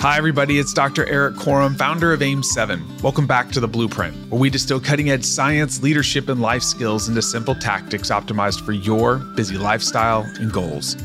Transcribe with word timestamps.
Hi, 0.00 0.16
everybody. 0.16 0.60
It's 0.60 0.72
Dr. 0.72 1.08
Eric 1.08 1.34
Korem, 1.34 1.76
founder 1.76 2.12
of 2.12 2.20
AIM7. 2.20 3.02
Welcome 3.02 3.26
back 3.26 3.50
to 3.50 3.58
The 3.58 3.66
Blueprint, 3.66 4.14
where 4.30 4.40
we 4.40 4.48
distill 4.48 4.78
cutting 4.78 5.10
edge 5.10 5.24
science, 5.24 5.82
leadership, 5.82 6.28
and 6.28 6.40
life 6.40 6.62
skills 6.62 7.08
into 7.08 7.20
simple 7.20 7.56
tactics 7.56 8.08
optimized 8.08 8.64
for 8.64 8.70
your 8.70 9.16
busy 9.16 9.56
lifestyle 9.58 10.20
and 10.38 10.52
goals. 10.52 10.96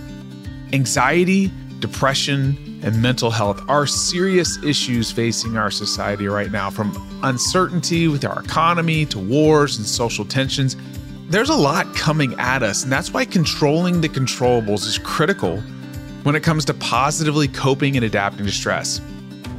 Anxiety, 0.73 1.51
depression, 1.79 2.79
and 2.83 3.01
mental 3.01 3.31
health 3.31 3.67
are 3.67 3.87
serious 3.87 4.63
issues 4.63 5.11
facing 5.11 5.57
our 5.57 5.71
society 5.71 6.27
right 6.27 6.51
now, 6.51 6.69
from 6.69 6.95
uncertainty 7.23 8.07
with 8.07 8.23
our 8.23 8.43
economy 8.43 9.07
to 9.07 9.17
wars 9.17 9.75
and 9.75 9.87
social 9.87 10.23
tensions. 10.23 10.77
There's 11.29 11.49
a 11.49 11.55
lot 11.55 11.95
coming 11.95 12.35
at 12.37 12.61
us, 12.61 12.83
and 12.83 12.91
that's 12.91 13.11
why 13.11 13.25
controlling 13.25 14.01
the 14.01 14.09
controllables 14.09 14.85
is 14.85 14.99
critical 14.99 15.63
when 16.23 16.35
it 16.35 16.43
comes 16.43 16.65
to 16.65 16.73
positively 16.73 17.47
coping 17.47 17.95
and 17.95 18.05
adapting 18.05 18.45
to 18.45 18.51
stress. 18.51 19.01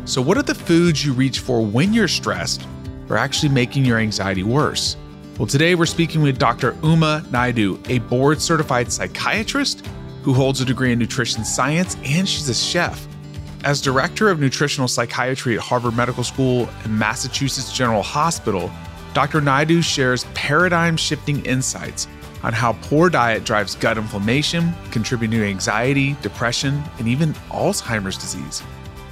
So, 0.06 0.20
what 0.20 0.36
are 0.36 0.42
the 0.42 0.54
foods 0.54 1.04
you 1.04 1.12
reach 1.12 1.38
for 1.38 1.64
when 1.64 1.92
you're 1.92 2.08
stressed 2.08 2.66
are 3.08 3.16
actually 3.16 3.50
making 3.50 3.84
your 3.84 3.98
anxiety 3.98 4.42
worse? 4.42 4.96
Well, 5.38 5.46
today 5.46 5.74
we're 5.74 5.86
speaking 5.86 6.22
with 6.22 6.38
Dr. 6.38 6.76
Uma 6.82 7.24
Naidoo, 7.30 7.88
a 7.90 7.98
board 8.00 8.40
certified 8.40 8.92
psychiatrist 8.92 9.84
who 10.22 10.32
holds 10.32 10.60
a 10.60 10.64
degree 10.64 10.92
in 10.92 10.98
nutrition 10.98 11.44
science 11.44 11.96
and 12.04 12.28
she's 12.28 12.48
a 12.48 12.54
chef. 12.54 13.06
As 13.64 13.80
director 13.80 14.28
of 14.30 14.40
nutritional 14.40 14.88
psychiatry 14.88 15.54
at 15.56 15.60
Harvard 15.60 15.96
Medical 15.96 16.22
School 16.22 16.68
and 16.84 16.98
Massachusetts 16.98 17.72
General 17.72 18.02
Hospital, 18.02 18.70
Dr. 19.12 19.40
Naidoo 19.40 19.82
shares 19.82 20.24
paradigm 20.34 20.96
shifting 20.96 21.44
insights 21.44 22.06
on 22.44 22.52
how 22.52 22.74
poor 22.82 23.08
diet 23.08 23.42
drives 23.44 23.74
gut 23.74 23.98
inflammation, 23.98 24.72
contributing 24.90 25.40
to 25.40 25.46
anxiety, 25.46 26.14
depression, 26.22 26.80
and 26.98 27.08
even 27.08 27.32
Alzheimer's 27.50 28.18
disease. 28.18 28.62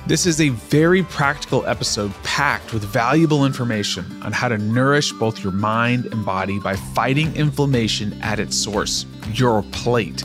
This 0.06 0.26
is 0.26 0.40
a 0.40 0.50
very 0.50 1.02
practical 1.04 1.64
episode 1.66 2.12
packed 2.24 2.74
with 2.74 2.84
valuable 2.84 3.46
information 3.46 4.04
on 4.22 4.32
how 4.32 4.48
to 4.48 4.58
nourish 4.58 5.12
both 5.12 5.42
your 5.42 5.52
mind 5.52 6.06
and 6.06 6.26
body 6.26 6.58
by 6.58 6.76
fighting 6.76 7.34
inflammation 7.34 8.20
at 8.20 8.38
its 8.38 8.56
source, 8.56 9.06
your 9.32 9.62
plate. 9.72 10.22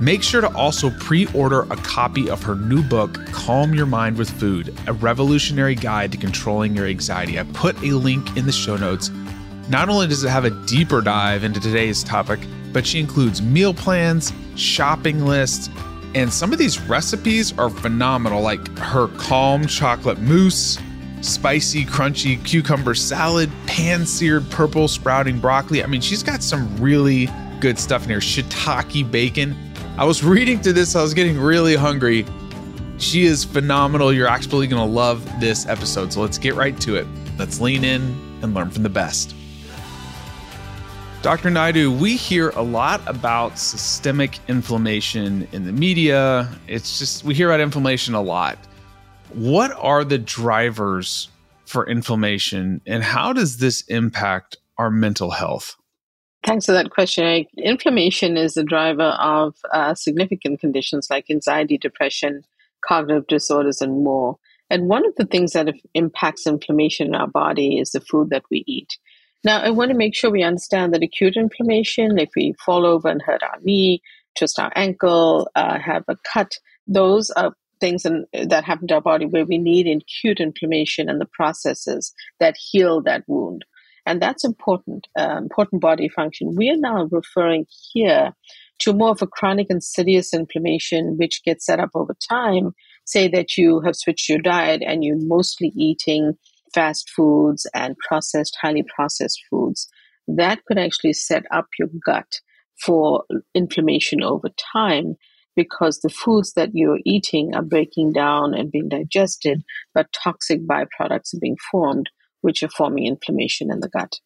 Make 0.00 0.22
sure 0.22 0.42
to 0.42 0.54
also 0.54 0.90
pre 0.90 1.26
order 1.28 1.62
a 1.62 1.76
copy 1.76 2.28
of 2.28 2.42
her 2.42 2.54
new 2.54 2.82
book, 2.82 3.14
Calm 3.32 3.72
Your 3.72 3.86
Mind 3.86 4.18
with 4.18 4.28
Food 4.28 4.76
A 4.86 4.92
Revolutionary 4.92 5.74
Guide 5.74 6.12
to 6.12 6.18
Controlling 6.18 6.76
Your 6.76 6.86
Anxiety. 6.86 7.38
I 7.38 7.44
put 7.44 7.80
a 7.82 7.92
link 7.92 8.36
in 8.36 8.44
the 8.44 8.52
show 8.52 8.76
notes 8.76 9.10
not 9.68 9.88
only 9.88 10.06
does 10.06 10.24
it 10.24 10.28
have 10.28 10.44
a 10.44 10.50
deeper 10.66 11.00
dive 11.00 11.44
into 11.44 11.60
today's 11.60 12.04
topic, 12.04 12.40
but 12.72 12.86
she 12.86 13.00
includes 13.00 13.42
meal 13.42 13.74
plans, 13.74 14.32
shopping 14.54 15.24
lists, 15.24 15.70
and 16.16 16.32
some 16.32 16.50
of 16.50 16.58
these 16.58 16.80
recipes 16.80 17.56
are 17.58 17.68
phenomenal, 17.68 18.40
like 18.40 18.78
her 18.78 19.08
calm 19.18 19.66
chocolate 19.66 20.18
mousse, 20.18 20.78
spicy, 21.20 21.84
crunchy 21.84 22.42
cucumber 22.42 22.94
salad, 22.94 23.50
pan 23.66 24.06
seared 24.06 24.50
purple 24.50 24.88
sprouting 24.88 25.38
broccoli. 25.38 25.84
I 25.84 25.86
mean, 25.86 26.00
she's 26.00 26.22
got 26.22 26.42
some 26.42 26.74
really 26.78 27.28
good 27.60 27.78
stuff 27.78 28.04
in 28.04 28.08
here. 28.08 28.20
Shiitake 28.20 29.10
bacon. 29.10 29.54
I 29.98 30.06
was 30.06 30.24
reading 30.24 30.58
through 30.58 30.72
this, 30.72 30.96
I 30.96 31.02
was 31.02 31.12
getting 31.12 31.38
really 31.38 31.76
hungry. 31.76 32.24
She 32.96 33.26
is 33.26 33.44
phenomenal. 33.44 34.10
You're 34.10 34.26
actually 34.26 34.68
going 34.68 34.80
to 34.80 34.90
love 34.90 35.22
this 35.38 35.66
episode. 35.66 36.14
So 36.14 36.22
let's 36.22 36.38
get 36.38 36.54
right 36.54 36.80
to 36.80 36.96
it. 36.96 37.06
Let's 37.38 37.60
lean 37.60 37.84
in 37.84 38.00
and 38.42 38.54
learn 38.54 38.70
from 38.70 38.84
the 38.84 38.88
best. 38.88 39.35
Dr. 41.26 41.50
Naidoo, 41.50 41.98
we 41.98 42.14
hear 42.14 42.50
a 42.50 42.62
lot 42.62 43.00
about 43.08 43.58
systemic 43.58 44.38
inflammation 44.46 45.48
in 45.50 45.66
the 45.66 45.72
media. 45.72 46.48
It's 46.68 47.00
just, 47.00 47.24
we 47.24 47.34
hear 47.34 47.48
about 47.50 47.58
inflammation 47.58 48.14
a 48.14 48.22
lot. 48.22 48.56
What 49.34 49.72
are 49.72 50.04
the 50.04 50.18
drivers 50.18 51.28
for 51.64 51.84
inflammation 51.84 52.80
and 52.86 53.02
how 53.02 53.32
does 53.32 53.56
this 53.56 53.80
impact 53.88 54.56
our 54.78 54.88
mental 54.88 55.32
health? 55.32 55.74
Thanks 56.44 56.66
for 56.66 56.70
that 56.70 56.90
question. 56.90 57.44
Inflammation 57.58 58.36
is 58.36 58.54
the 58.54 58.62
driver 58.62 59.16
of 59.18 59.56
uh, 59.72 59.96
significant 59.96 60.60
conditions 60.60 61.08
like 61.10 61.28
anxiety, 61.28 61.76
depression, 61.76 62.44
cognitive 62.86 63.26
disorders, 63.26 63.80
and 63.80 64.04
more. 64.04 64.38
And 64.70 64.88
one 64.88 65.04
of 65.04 65.16
the 65.16 65.26
things 65.26 65.54
that 65.54 65.74
impacts 65.92 66.46
inflammation 66.46 67.08
in 67.08 67.14
our 67.16 67.26
body 67.26 67.80
is 67.80 67.90
the 67.90 68.00
food 68.00 68.30
that 68.30 68.44
we 68.48 68.62
eat. 68.68 68.96
Now, 69.46 69.62
I 69.62 69.70
want 69.70 69.92
to 69.92 69.96
make 69.96 70.16
sure 70.16 70.28
we 70.28 70.42
understand 70.42 70.92
that 70.92 71.04
acute 71.04 71.36
inflammation, 71.36 72.18
if 72.18 72.30
we 72.34 72.56
fall 72.64 72.84
over 72.84 73.06
and 73.06 73.22
hurt 73.22 73.44
our 73.44 73.60
knee, 73.62 74.02
twist 74.36 74.58
our 74.58 74.72
ankle, 74.74 75.48
uh, 75.54 75.78
have 75.78 76.02
a 76.08 76.16
cut, 76.32 76.58
those 76.88 77.30
are 77.30 77.52
things 77.80 78.04
in, 78.04 78.26
that 78.32 78.64
happen 78.64 78.88
to 78.88 78.94
our 78.94 79.00
body 79.00 79.24
where 79.24 79.44
we 79.44 79.58
need 79.58 79.86
acute 79.86 80.40
inflammation 80.40 81.08
and 81.08 81.20
the 81.20 81.28
processes 81.32 82.12
that 82.40 82.56
heal 82.58 83.00
that 83.02 83.22
wound. 83.28 83.64
And 84.04 84.20
that's 84.20 84.44
important, 84.44 85.06
uh, 85.16 85.36
important 85.38 85.80
body 85.80 86.08
function. 86.08 86.56
We 86.56 86.68
are 86.70 86.76
now 86.76 87.04
referring 87.08 87.66
here 87.92 88.32
to 88.80 88.92
more 88.92 89.10
of 89.10 89.22
a 89.22 89.28
chronic 89.28 89.68
insidious 89.70 90.34
inflammation, 90.34 91.18
which 91.18 91.44
gets 91.44 91.66
set 91.66 91.78
up 91.78 91.90
over 91.94 92.16
time. 92.28 92.72
Say 93.04 93.28
that 93.28 93.56
you 93.56 93.80
have 93.82 93.94
switched 93.94 94.28
your 94.28 94.40
diet 94.40 94.82
and 94.84 95.04
you're 95.04 95.24
mostly 95.24 95.72
eating 95.76 96.36
fast 96.76 97.10
foods 97.10 97.66
and 97.74 97.96
processed, 98.06 98.56
highly 98.60 98.84
processed 98.94 99.40
foods, 99.50 99.88
that 100.28 100.62
could 100.66 100.78
actually 100.78 101.14
set 101.14 101.44
up 101.50 101.66
your 101.78 101.88
gut 102.04 102.40
for 102.78 103.24
inflammation 103.54 104.22
over 104.22 104.50
time 104.72 105.16
because 105.56 106.00
the 106.00 106.10
foods 106.10 106.52
that 106.52 106.70
you're 106.74 107.00
eating 107.06 107.54
are 107.54 107.62
breaking 107.62 108.12
down 108.12 108.52
and 108.52 108.70
being 108.70 108.90
digested, 108.90 109.62
but 109.94 110.12
toxic 110.12 110.60
byproducts 110.66 111.32
are 111.34 111.40
being 111.40 111.56
formed, 111.72 112.10
which 112.42 112.62
are 112.62 112.68
forming 112.68 113.06
inflammation 113.06 113.70
in 113.70 113.80
the 113.80 113.88
gut. 113.88 114.20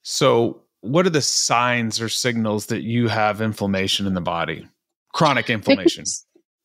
So, 0.00 0.62
what 0.80 1.06
are 1.06 1.10
the 1.10 1.22
signs 1.22 2.00
or 2.00 2.08
signals 2.08 2.66
that 2.66 2.82
you 2.82 3.08
have 3.08 3.42
inflammation 3.42 4.06
in 4.06 4.14
the 4.14 4.22
body? 4.22 4.66
Chronic 5.12 5.50
inflammation. 5.50 6.04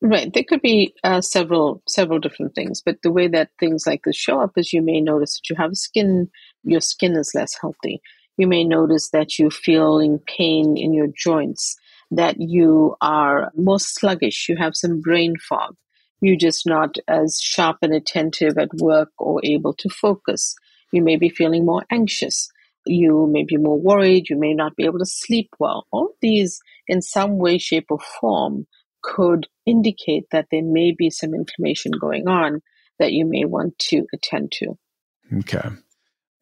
Right. 0.02 0.32
There 0.32 0.44
could 0.44 0.62
be 0.62 0.94
uh, 1.04 1.22
several 1.22 1.82
several 1.88 2.20
different 2.20 2.54
things, 2.54 2.82
but 2.86 3.02
the 3.02 3.12
way 3.12 3.28
that 3.30 3.50
things 3.60 3.88
like 3.88 4.04
this 4.06 4.16
show 4.16 4.40
up 4.40 4.52
is 4.56 4.72
you 4.72 4.82
may 4.84 5.02
notice 5.02 5.38
that 5.40 5.50
you 5.50 5.56
have 5.58 5.76
skin, 5.76 6.30
your 6.64 6.82
skin 6.82 7.14
is 7.18 7.32
less 7.34 7.58
healthy. 7.60 8.02
You 8.38 8.46
may 8.48 8.64
notice 8.64 9.10
that 9.10 9.40
you're 9.40 9.50
feeling 9.50 10.20
pain 10.28 10.78
in 10.78 10.94
your 10.94 11.08
joints, 11.08 11.76
that 12.12 12.36
you 12.40 12.96
are 13.02 13.52
more 13.56 13.80
sluggish, 13.80 14.48
you 14.48 14.56
have 14.58 14.76
some 14.76 15.02
brain 15.02 15.36
fog, 15.38 15.76
you're 16.22 16.38
just 16.38 16.68
not 16.68 16.98
as 17.08 17.40
sharp 17.42 17.78
and 17.82 17.94
attentive 17.94 18.58
at 18.60 18.70
work 18.76 19.10
or 19.18 19.42
able 19.44 19.74
to 19.74 19.90
focus. 19.90 20.56
You 20.94 21.02
may 21.02 21.16
be 21.16 21.30
feeling 21.30 21.66
more 21.66 21.84
anxious. 21.92 22.50
You 22.86 23.28
may 23.32 23.44
be 23.44 23.58
more 23.58 23.80
worried. 23.80 24.30
You 24.30 24.38
may 24.38 24.54
not 24.54 24.76
be 24.76 24.86
able 24.86 25.00
to 25.00 25.06
sleep 25.06 25.50
well. 25.60 25.88
All 25.92 26.12
these, 26.22 26.60
in 26.88 27.02
some 27.02 27.40
way, 27.40 27.58
shape, 27.58 27.88
or 27.90 28.00
form, 28.22 28.68
could 29.02 29.48
indicate 29.68 30.24
that 30.32 30.48
there 30.52 30.64
may 30.64 30.96
be 30.98 31.10
some 31.10 31.34
inflammation 31.36 31.92
going 31.92 32.28
on 32.28 32.62
that 32.98 33.14
you 33.14 33.26
may 33.26 33.46
want 33.46 33.78
to 33.78 34.06
attend 34.14 34.52
to. 34.54 34.78
Okay. 35.40 35.70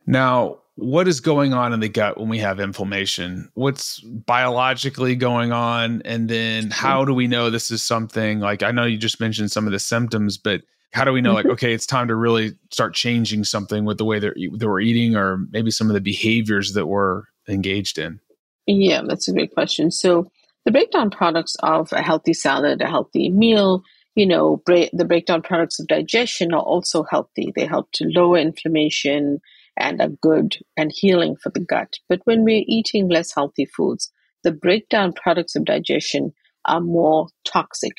Now, 0.05 0.59
what 0.75 1.07
is 1.07 1.19
going 1.19 1.53
on 1.53 1.73
in 1.73 1.79
the 1.79 1.89
gut 1.89 2.17
when 2.17 2.29
we 2.29 2.39
have 2.39 2.59
inflammation? 2.59 3.49
What's 3.53 3.99
biologically 4.01 5.15
going 5.15 5.51
on? 5.51 6.01
And 6.03 6.29
then 6.29 6.69
how 6.69 7.05
do 7.05 7.13
we 7.13 7.27
know 7.27 7.49
this 7.49 7.71
is 7.71 7.81
something 7.81 8.39
like 8.39 8.61
I 8.61 8.71
know 8.71 8.83
you 8.83 8.97
just 8.97 9.19
mentioned 9.19 9.51
some 9.51 9.65
of 9.65 9.71
the 9.71 9.79
symptoms, 9.79 10.37
but 10.37 10.61
how 10.91 11.03
do 11.03 11.11
we 11.11 11.21
know 11.21 11.33
like 11.33 11.45
mm-hmm. 11.45 11.53
okay, 11.53 11.73
it's 11.73 11.85
time 11.85 12.07
to 12.09 12.15
really 12.15 12.55
start 12.71 12.93
changing 12.93 13.45
something 13.45 13.85
with 13.85 13.97
the 13.97 14.05
way 14.05 14.19
that, 14.19 14.33
that 14.57 14.67
we're 14.67 14.81
eating 14.81 15.15
or 15.15 15.39
maybe 15.51 15.71
some 15.71 15.89
of 15.89 15.93
the 15.93 16.01
behaviors 16.01 16.73
that 16.73 16.87
we're 16.87 17.23
engaged 17.47 17.97
in? 17.97 18.19
Yeah, 18.67 19.01
that's 19.05 19.27
a 19.27 19.33
great 19.33 19.53
question. 19.53 19.91
So 19.91 20.29
the 20.65 20.71
breakdown 20.71 21.11
products 21.11 21.55
of 21.61 21.93
a 21.93 22.01
healthy 22.01 22.33
salad, 22.33 22.81
a 22.81 22.87
healthy 22.87 23.29
meal, 23.29 23.83
you 24.15 24.25
know, 24.25 24.61
the 24.65 25.05
breakdown 25.07 25.41
products 25.41 25.79
of 25.79 25.87
digestion 25.87 26.53
are 26.53 26.61
also 26.61 27.03
healthy. 27.03 27.51
They 27.55 27.65
help 27.65 27.91
to 27.93 28.05
lower 28.07 28.37
inflammation 28.37 29.39
and 29.77 30.01
are 30.01 30.09
good 30.21 30.57
and 30.77 30.91
healing 30.93 31.35
for 31.35 31.49
the 31.49 31.59
gut. 31.59 31.95
But 32.07 32.21
when 32.23 32.43
we're 32.43 32.63
eating 32.65 33.09
less 33.09 33.33
healthy 33.33 33.65
foods, 33.65 34.11
the 34.43 34.51
breakdown 34.51 35.13
products 35.13 35.55
of 35.55 35.65
digestion 35.65 36.33
are 36.65 36.81
more 36.81 37.27
toxic. 37.43 37.93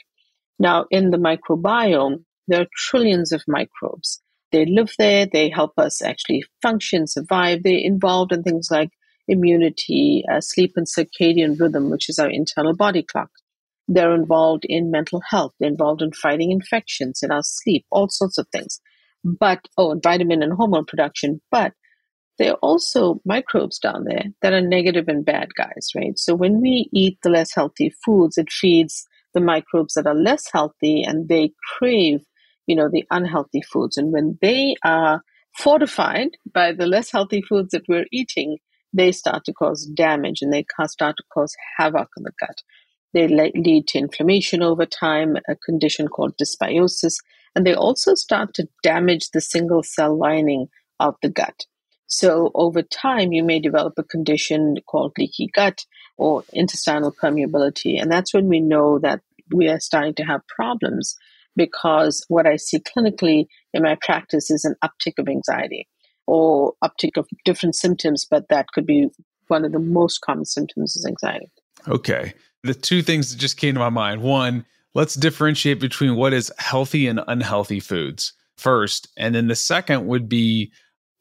Now, 0.59 0.87
in 0.91 1.11
the 1.11 1.19
microbiome, 1.19 2.25
there 2.49 2.63
are 2.63 2.69
trillions 2.77 3.31
of 3.33 3.43
microbes. 3.47 4.23
They 4.53 4.65
live 4.65 4.93
there, 4.99 5.27
they 5.27 5.51
help 5.51 5.73
us 5.77 6.01
actually 6.01 6.45
function, 6.63 7.07
survive. 7.07 7.63
They're 7.63 7.75
involved 7.77 8.33
in 8.33 8.43
things 8.43 8.69
like 8.71 8.91
immunity, 9.29 10.25
uh, 10.31 10.41
sleep 10.41 10.73
and 10.77 10.87
circadian 10.87 11.59
rhythm, 11.59 11.91
which 11.91 12.09
is 12.09 12.19
our 12.19 12.31
internal 12.31 12.75
body 12.75 13.03
clock. 13.03 13.31
They're 13.89 14.15
involved 14.15 14.65
in 14.69 14.91
mental 14.91 15.21
health. 15.29 15.53
They're 15.59 15.71
involved 15.71 16.03
in 16.03 16.13
fighting 16.13 16.51
infections, 16.51 17.21
in 17.23 17.31
our 17.31 17.43
sleep, 17.43 17.85
all 17.91 18.09
sorts 18.09 18.39
of 18.39 18.49
things. 18.53 18.81
But, 19.25 19.67
oh, 19.77 19.93
and 19.93 20.03
vitamin 20.03 20.43
and 20.43 20.53
hormone 20.53 20.85
production. 20.87 21.41
But 21.51 21.73
there 22.39 22.53
are 22.53 22.59
also 22.63 23.21
microbes 23.25 23.79
down 23.79 24.05
there 24.05 24.25
that 24.43 24.53
are 24.53 24.61
negative 24.61 25.09
and 25.09 25.25
bad 25.25 25.55
guys, 25.57 25.89
right? 25.95 26.19
So 26.19 26.35
when 26.35 26.61
we 26.61 26.89
eat 26.93 27.19
the 27.23 27.31
less 27.31 27.55
healthy 27.55 27.93
foods, 28.05 28.39
it 28.39 28.51
feeds 28.51 29.07
the 29.35 29.41
microbes 29.41 29.95
that 29.95 30.07
are 30.07 30.15
less 30.15 30.51
healthy 30.53 31.03
and 31.03 31.29
they 31.29 31.53
crave 31.79 32.21
you 32.67 32.77
know, 32.77 32.89
the 32.91 33.05
unhealthy 33.11 33.63
foods. 33.63 33.97
And 33.97 34.13
when 34.13 34.39
they 34.43 34.77
are 34.85 35.23
fortified 35.55 36.31
by 36.53 36.73
the 36.73 36.87
less 36.87 37.11
healthy 37.11 37.43
foods 37.43 37.71
that 37.71 37.85
we're 37.89 38.07
eating, 38.13 38.59
they 38.97 39.13
start 39.13 39.45
to 39.45 39.53
cause 39.53 39.87
damage 39.87 40.43
and 40.43 40.53
they 40.53 40.65
start 40.87 41.17
to 41.17 41.25
cause 41.33 41.55
havoc 41.77 42.09
in 42.17 42.23
the 42.23 42.33
gut. 42.41 42.63
They 43.13 43.29
lead 43.29 43.89
to 43.89 43.99
inflammation 43.99 44.63
over 44.63 44.87
time, 44.87 45.37
a 45.49 45.57
condition 45.57 46.09
called 46.09 46.37
dysbiosis, 46.37 47.15
and 47.55 47.67
they 47.67 47.75
also 47.75 48.15
start 48.15 48.55
to 48.55 48.69
damage 48.83 49.31
the 49.31 49.41
single 49.41 49.83
cell 49.83 50.17
lining 50.17 50.69
of 51.01 51.15
the 51.23 51.31
gut. 51.31 51.67
So 52.07 52.51
over 52.55 52.83
time, 52.83 53.33
you 53.33 53.43
may 53.43 53.59
develop 53.59 53.95
a 53.99 54.05
condition 54.05 54.77
called 54.87 55.13
leaky 55.19 55.49
gut 55.53 55.85
or 56.17 56.45
intestinal 56.53 57.13
permeability. 57.13 58.01
And 58.01 58.11
that's 58.11 58.33
when 58.33 58.49
we 58.49 58.61
know 58.61 58.99
that 59.01 59.21
we 59.53 59.69
are 59.69 59.81
starting 59.81 60.15
to 60.15 60.25
have 60.25 60.47
problems 60.47 61.17
because 61.57 62.25
what 62.29 62.47
I 62.47 62.57
see 62.57 62.79
clinically 62.79 63.47
in 63.73 63.83
my 63.83 63.97
practice 64.01 64.51
is 64.51 64.65
an 64.65 64.77
uptick 64.85 65.19
of 65.19 65.29
anxiety 65.29 65.89
or 66.27 66.75
uptick 66.83 67.17
of 67.17 67.29
different 67.45 67.75
symptoms, 67.75 68.27
but 68.29 68.49
that 68.49 68.67
could 68.73 68.87
be 68.87 69.09
one 69.49 69.65
of 69.65 69.73
the 69.73 69.79
most 69.79 70.21
common 70.21 70.45
symptoms 70.45 70.97
is 70.97 71.07
anxiety. 71.07 71.51
Okay. 71.89 72.35
The 72.65 72.75
two 72.75 73.03
things 73.03 73.31
that 73.31 73.39
just 73.39 73.57
came 73.57 73.75
to 73.75 73.81
my 73.81 73.91
mind 73.91 74.23
one, 74.23 74.65
let's 74.95 75.15
differentiate 75.15 75.81
between 75.81 76.17
what 76.17 76.33
is 76.33 76.53
healthy 76.59 77.07
and 77.07 77.21
unhealthy 77.29 77.81
foods 77.81 78.33
first. 78.57 79.09
And 79.17 79.35
then 79.35 79.47
the 79.47 79.57
second 79.57 80.07
would 80.07 80.29
be 80.29 80.73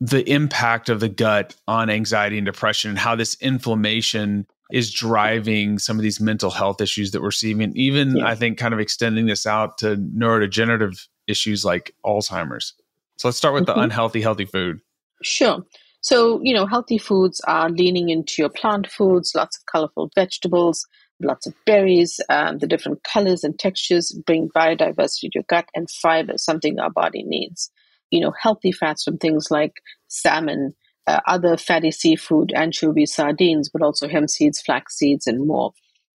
the 0.02 0.28
impact 0.30 0.90
of 0.90 1.00
the 1.00 1.10
gut 1.10 1.56
on 1.68 1.90
anxiety 1.90 2.38
and 2.38 2.46
depression 2.46 2.90
and 2.90 3.00
how 3.00 3.16
this 3.16 3.36
inflammation 3.42 4.48
is 4.72 4.92
driving 4.92 5.78
some 5.78 5.98
of 5.98 6.04
these 6.04 6.20
mental 6.20 6.50
health 6.50 6.82
issues 6.82 7.12
that 7.12 7.22
we're 7.22 7.32
seeing. 7.32 7.62
And 7.62 7.78
even 7.78 8.18
yeah. 8.18 8.28
I 8.28 8.36
think 8.36 8.58
kind 8.58 8.74
of 8.74 8.80
extending 8.80 9.28
this 9.28 9.46
out 9.46 9.78
to 9.80 9.96
neurodegenerative 9.96 11.08
issues 11.28 11.64
like 11.64 11.94
Alzheimer's. 12.06 12.74
So 13.18 13.28
let's 13.28 13.38
start 13.38 13.54
with 13.54 13.66
mm-hmm. 13.66 13.80
the 13.80 13.84
unhealthy, 13.84 14.22
healthy 14.22 14.46
food. 14.46 14.82
Sure. 15.24 15.64
So, 16.02 16.40
you 16.44 16.54
know, 16.54 16.68
healthy 16.68 16.98
foods 16.98 17.42
are 17.48 17.70
leaning 17.70 18.10
into 18.10 18.36
your 18.38 18.50
plant 18.50 18.88
foods, 18.88 19.34
lots 19.36 19.58
of 19.58 19.66
colorful 19.66 20.12
vegetables, 20.14 20.86
lots 21.22 21.48
of 21.48 21.54
berries, 21.66 22.20
um, 22.30 22.60
the 22.60 22.68
different 22.68 23.04
colors 23.04 23.44
and 23.44 23.58
textures 23.58 24.12
bring 24.26 24.50
biodiversity 24.56 25.22
to 25.22 25.30
your 25.36 25.44
gut 25.48 25.68
and 25.74 25.90
fiber, 25.90 26.34
something 26.38 26.80
our 26.80 26.92
body 26.92 27.24
needs. 27.24 27.72
You 28.12 28.22
know, 28.22 28.34
healthy 28.40 28.72
fats 28.72 29.04
from 29.04 29.18
things 29.18 29.50
like 29.50 29.74
salmon, 30.08 30.74
uh, 31.08 31.22
other 31.26 31.58
fatty 31.58 31.92
seafood, 31.92 32.52
anchovies, 32.54 33.14
sardines, 33.14 33.70
but 33.70 33.82
also 33.82 34.08
hemp 34.08 34.30
seeds, 34.30 34.62
flax 34.62 34.98
seeds, 34.98 35.26
and 35.26 35.48
more. 35.48 35.72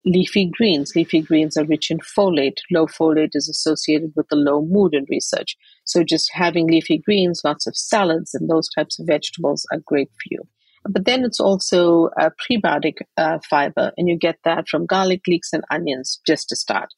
Leafy 0.05 0.49
greens. 0.51 0.95
Leafy 0.95 1.21
greens 1.21 1.57
are 1.57 1.65
rich 1.65 1.91
in 1.91 1.99
folate. 1.99 2.59
Low 2.71 2.87
folate 2.87 3.35
is 3.35 3.49
associated 3.49 4.13
with 4.15 4.27
a 4.31 4.35
low 4.35 4.61
mood 4.61 4.93
in 4.93 5.05
research. 5.09 5.57
So 5.83 6.03
just 6.03 6.31
having 6.33 6.67
leafy 6.67 6.97
greens, 6.97 7.41
lots 7.43 7.67
of 7.67 7.75
salads, 7.75 8.33
and 8.33 8.49
those 8.49 8.69
types 8.69 8.99
of 8.99 9.07
vegetables 9.07 9.65
are 9.73 9.81
great 9.85 10.09
for 10.09 10.27
you. 10.31 10.47
But 10.87 11.05
then 11.05 11.25
it's 11.25 11.41
also 11.41 12.09
a 12.17 12.31
prebiotic 12.31 12.99
uh, 13.17 13.39
fiber, 13.49 13.91
and 13.97 14.07
you 14.07 14.17
get 14.17 14.37
that 14.45 14.69
from 14.69 14.85
garlic, 14.85 15.21
leeks, 15.27 15.51
and 15.51 15.63
onions, 15.69 16.21
just 16.25 16.47
to 16.49 16.55
start. 16.55 16.93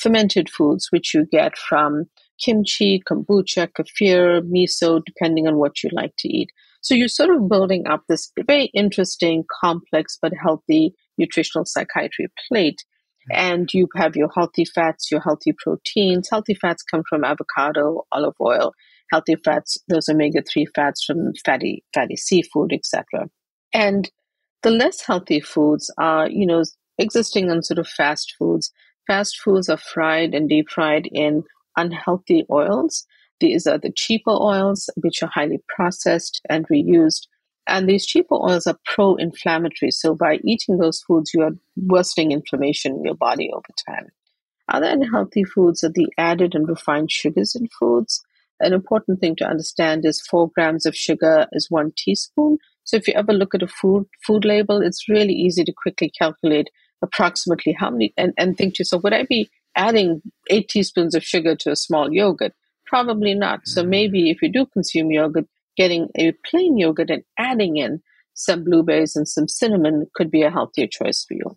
Fermented 0.00 0.48
foods, 0.48 0.88
which 0.90 1.12
you 1.12 1.26
get 1.26 1.58
from 1.58 2.04
kimchi, 2.42 3.02
kombucha, 3.08 3.68
kefir, 3.68 4.40
miso, 4.42 5.02
depending 5.04 5.46
on 5.46 5.56
what 5.56 5.82
you 5.82 5.90
like 5.92 6.14
to 6.18 6.28
eat. 6.28 6.50
So 6.80 6.94
you're 6.94 7.08
sort 7.08 7.30
of 7.30 7.48
building 7.48 7.86
up 7.86 8.04
this 8.08 8.32
very 8.46 8.66
interesting, 8.66 9.44
complex, 9.60 10.18
but 10.20 10.32
healthy 10.42 10.94
nutritional 11.18 11.64
psychiatry 11.64 12.26
plate. 12.48 12.84
And 13.30 13.68
you 13.74 13.88
have 13.96 14.14
your 14.14 14.30
healthy 14.34 14.64
fats, 14.64 15.10
your 15.10 15.20
healthy 15.20 15.52
proteins. 15.56 16.28
Healthy 16.30 16.54
fats 16.54 16.82
come 16.82 17.02
from 17.08 17.24
avocado, 17.24 18.06
olive 18.12 18.34
oil. 18.40 18.72
Healthy 19.12 19.36
fats, 19.44 19.78
those 19.88 20.08
omega 20.08 20.42
3 20.42 20.66
fats 20.74 21.04
from 21.04 21.32
fatty, 21.44 21.84
fatty 21.94 22.16
seafood, 22.16 22.72
etc. 22.72 23.28
And 23.72 24.10
the 24.62 24.70
less 24.70 25.02
healthy 25.02 25.40
foods 25.40 25.92
are, 25.98 26.28
you 26.28 26.46
know, 26.46 26.62
existing 26.98 27.50
on 27.50 27.62
sort 27.62 27.78
of 27.78 27.88
fast 27.88 28.34
foods. 28.38 28.72
Fast 29.06 29.38
foods 29.38 29.68
are 29.68 29.76
fried 29.76 30.34
and 30.34 30.48
deep 30.48 30.70
fried 30.70 31.08
in 31.10 31.44
unhealthy 31.76 32.44
oils. 32.50 33.06
These 33.38 33.66
are 33.66 33.78
the 33.78 33.92
cheaper 33.92 34.30
oils, 34.30 34.88
which 34.96 35.22
are 35.22 35.30
highly 35.32 35.58
processed 35.76 36.40
and 36.48 36.66
reused. 36.68 37.26
And 37.66 37.88
these 37.88 38.06
cheaper 38.06 38.34
oils 38.34 38.66
are 38.66 38.78
pro 38.84 39.16
inflammatory. 39.16 39.90
So 39.90 40.14
by 40.14 40.38
eating 40.44 40.78
those 40.78 41.00
foods, 41.00 41.32
you 41.34 41.42
are 41.42 41.52
worsening 41.76 42.32
inflammation 42.32 42.94
in 42.94 43.04
your 43.04 43.16
body 43.16 43.50
over 43.52 43.66
time. 43.88 44.08
Other 44.68 44.86
unhealthy 44.86 45.44
foods 45.44 45.82
are 45.84 45.90
the 45.90 46.08
added 46.18 46.54
and 46.54 46.68
refined 46.68 47.10
sugars 47.10 47.54
in 47.54 47.68
foods. 47.78 48.22
An 48.60 48.72
important 48.72 49.20
thing 49.20 49.36
to 49.36 49.44
understand 49.46 50.04
is 50.04 50.20
four 50.20 50.50
grams 50.50 50.86
of 50.86 50.96
sugar 50.96 51.46
is 51.52 51.70
one 51.70 51.92
teaspoon. 51.96 52.58
So 52.84 52.96
if 52.96 53.06
you 53.08 53.14
ever 53.14 53.32
look 53.32 53.54
at 53.54 53.62
a 53.62 53.68
food 53.68 54.06
food 54.24 54.44
label, 54.44 54.80
it's 54.80 55.08
really 55.08 55.34
easy 55.34 55.64
to 55.64 55.72
quickly 55.72 56.10
calculate 56.16 56.70
approximately 57.02 57.72
how 57.72 57.90
many 57.90 58.14
and, 58.16 58.32
and 58.38 58.56
think 58.56 58.74
to 58.74 58.80
yourself, 58.80 59.02
would 59.02 59.12
I 59.12 59.24
be 59.24 59.50
adding 59.76 60.22
eight 60.48 60.68
teaspoons 60.68 61.14
of 61.14 61.22
sugar 61.22 61.54
to 61.56 61.70
a 61.70 61.76
small 61.76 62.12
yogurt? 62.12 62.52
Probably 62.86 63.34
not. 63.34 63.66
So 63.66 63.82
mm. 63.82 63.88
maybe 63.88 64.30
if 64.30 64.40
you 64.40 64.50
do 64.50 64.66
consume 64.66 65.10
yogurt, 65.10 65.46
getting 65.76 66.08
a 66.16 66.32
plain 66.48 66.76
yogurt 66.76 67.10
and 67.10 67.22
adding 67.38 67.76
in 67.76 68.00
some 68.34 68.64
blueberries 68.64 69.16
and 69.16 69.26
some 69.26 69.48
cinnamon 69.48 70.06
could 70.14 70.30
be 70.30 70.42
a 70.42 70.50
healthier 70.50 70.86
choice 70.86 71.24
for 71.26 71.34
you. 71.34 71.56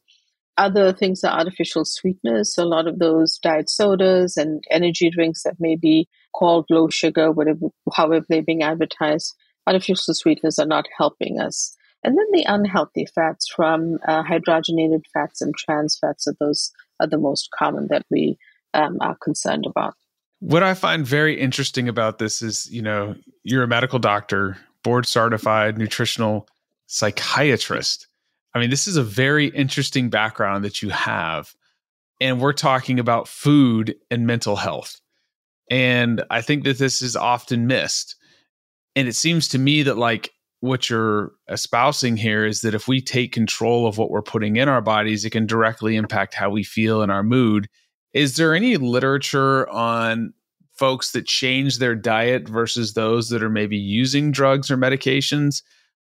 Other 0.57 0.91
things 0.91 1.23
are 1.23 1.37
artificial 1.37 1.85
sweeteners. 1.85 2.53
So 2.53 2.63
a 2.63 2.65
lot 2.65 2.87
of 2.87 2.99
those 2.99 3.37
diet 3.37 3.69
sodas 3.69 4.35
and 4.35 4.63
energy 4.69 5.09
drinks 5.09 5.43
that 5.43 5.55
may 5.59 5.75
be 5.75 6.09
called 6.33 6.65
low 6.69 6.89
sugar, 6.89 7.31
whatever, 7.31 7.67
however 7.93 8.25
they're 8.27 8.41
being 8.41 8.63
advertised, 8.63 9.33
artificial 9.67 10.13
sweeteners 10.13 10.59
are 10.59 10.65
not 10.65 10.85
helping 10.97 11.39
us. 11.39 11.75
And 12.03 12.17
then 12.17 12.25
the 12.31 12.45
unhealthy 12.47 13.05
fats 13.13 13.47
from 13.53 13.99
uh, 14.07 14.23
hydrogenated 14.23 15.03
fats 15.13 15.41
and 15.41 15.55
trans 15.55 15.97
fats 15.97 16.27
are 16.27 16.35
those 16.39 16.71
are 16.99 17.07
the 17.07 17.17
most 17.17 17.49
common 17.57 17.87
that 17.89 18.05
we 18.09 18.37
um, 18.73 18.97
are 19.01 19.17
concerned 19.21 19.65
about. 19.65 19.95
What 20.39 20.63
I 20.63 20.73
find 20.73 21.05
very 21.05 21.39
interesting 21.39 21.89
about 21.89 22.17
this 22.17 22.41
is, 22.41 22.69
you 22.71 22.81
know, 22.81 23.15
you're 23.43 23.63
a 23.63 23.67
medical 23.67 23.99
doctor, 23.99 24.57
board 24.83 25.05
certified 25.05 25.77
nutritional 25.77 26.47
psychiatrist. 26.87 28.07
I 28.53 28.59
mean, 28.59 28.69
this 28.69 28.87
is 28.87 28.95
a 28.95 29.03
very 29.03 29.47
interesting 29.47 30.09
background 30.09 30.63
that 30.63 30.81
you 30.81 30.89
have. 30.89 31.53
And 32.21 32.41
we're 32.41 32.53
talking 32.53 32.99
about 32.99 33.27
food 33.27 33.95
and 34.09 34.25
mental 34.25 34.55
health. 34.55 34.99
And 35.69 36.23
I 36.29 36.41
think 36.41 36.63
that 36.63 36.77
this 36.77 37.01
is 37.01 37.15
often 37.15 37.67
missed. 37.67 38.15
And 38.95 39.07
it 39.07 39.15
seems 39.15 39.47
to 39.49 39.59
me 39.59 39.83
that, 39.83 39.97
like, 39.97 40.31
what 40.61 40.89
you're 40.89 41.31
espousing 41.47 42.17
here 42.17 42.45
is 42.45 42.61
that 42.61 42.73
if 42.73 42.87
we 42.87 43.01
take 43.01 43.31
control 43.31 43.87
of 43.87 43.97
what 43.97 44.09
we're 44.09 44.21
putting 44.21 44.57
in 44.57 44.67
our 44.67 44.81
bodies, 44.81 45.23
it 45.23 45.29
can 45.29 45.45
directly 45.45 45.95
impact 45.95 46.33
how 46.33 46.49
we 46.49 46.63
feel 46.63 47.01
and 47.01 47.11
our 47.11 47.23
mood. 47.23 47.69
Is 48.13 48.37
there 48.37 48.55
any 48.55 48.77
literature 48.77 49.69
on 49.69 50.33
folks 50.77 51.11
that 51.11 51.27
change 51.27 51.77
their 51.77 51.95
diet 51.95 52.47
versus 52.47 52.93
those 52.93 53.29
that 53.29 53.43
are 53.43 53.49
maybe 53.49 53.77
using 53.77 54.31
drugs 54.31 54.71
or 54.71 54.77
medications? 54.77 55.61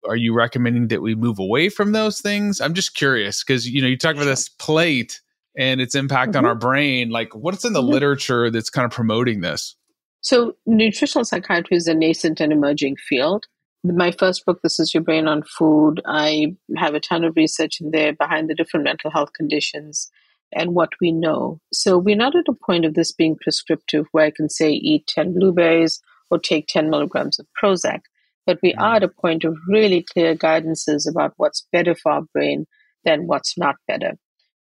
Are 0.08 0.16
you 0.16 0.34
recommending 0.34 0.90
that 0.90 1.02
we 1.02 1.16
move 1.16 1.40
away 1.40 1.70
from 1.70 1.94
those 1.94 2.22
things? 2.22 2.62
I'm 2.62 2.74
just 2.74 2.94
curious 2.94 3.44
because 3.44 3.68
you 3.68 3.82
know 3.82 3.88
you 3.88 3.98
talk 3.98 4.16
about 4.16 4.26
this 4.26 4.50
plate 4.50 5.22
and 5.58 5.82
its 5.82 5.96
impact 5.96 6.34
mm-hmm. 6.34 6.40
on 6.40 6.46
our 6.46 6.56
brain. 6.56 7.10
Like, 7.10 7.34
what's 7.34 7.66
in 7.66 7.74
the 7.74 7.82
mm-hmm. 7.82 7.92
literature 7.92 8.52
that's 8.52 8.70
kind 8.70 8.86
of 8.86 8.92
promoting 8.92 9.42
this? 9.42 9.76
So, 10.22 10.56
nutritional 10.66 11.26
psychiatry 11.26 11.78
is 11.78 11.88
a 11.88 11.96
nascent 11.96 12.40
and 12.40 12.52
emerging 12.52 12.98
field. 12.98 13.46
My 13.84 14.12
first 14.12 14.46
book, 14.46 14.60
This 14.64 14.80
Is 14.80 14.94
Your 14.94 15.04
Brain 15.04 15.28
on 15.28 15.44
Food, 15.44 16.02
I 16.06 16.56
have 16.76 16.96
a 16.96 17.00
ton 17.00 17.24
of 17.24 17.36
research 17.36 17.80
in 17.80 17.92
there 17.92 18.14
behind 18.14 18.50
the 18.50 18.56
different 18.56 18.84
mental 18.84 19.12
health 19.12 19.34
conditions 19.34 20.10
and 20.54 20.74
what 20.74 20.90
we 21.02 21.12
know. 21.12 21.60
So 21.74 21.98
we're 21.98 22.16
not 22.16 22.36
at 22.36 22.48
a 22.48 22.66
point 22.66 22.86
of 22.86 22.94
this 22.94 23.12
being 23.12 23.38
prescriptive 23.40 24.06
where 24.12 24.26
I 24.26 24.32
can 24.32 24.50
say 24.50 24.72
eat 24.72 25.08
10 25.08 25.34
blueberries 25.34 26.02
or 26.32 26.40
take 26.40 26.68
10 26.68 26.90
milligrams 26.90 27.40
of 27.40 27.48
Prozac, 27.62 28.02
but 28.46 28.60
we 28.62 28.72
mm-hmm. 28.72 28.82
are 28.82 28.96
at 28.96 29.04
a 29.04 29.08
point 29.08 29.44
of 29.44 29.58
really 29.68 30.04
clear 30.04 30.36
guidances 30.36 31.10
about 31.10 31.34
what's 31.38 31.68
better 31.72 31.96
for 31.96 32.12
our 32.12 32.22
brain 32.34 32.66
than 33.04 33.28
what's 33.28 33.58
not 33.58 33.76
better. 33.88 34.14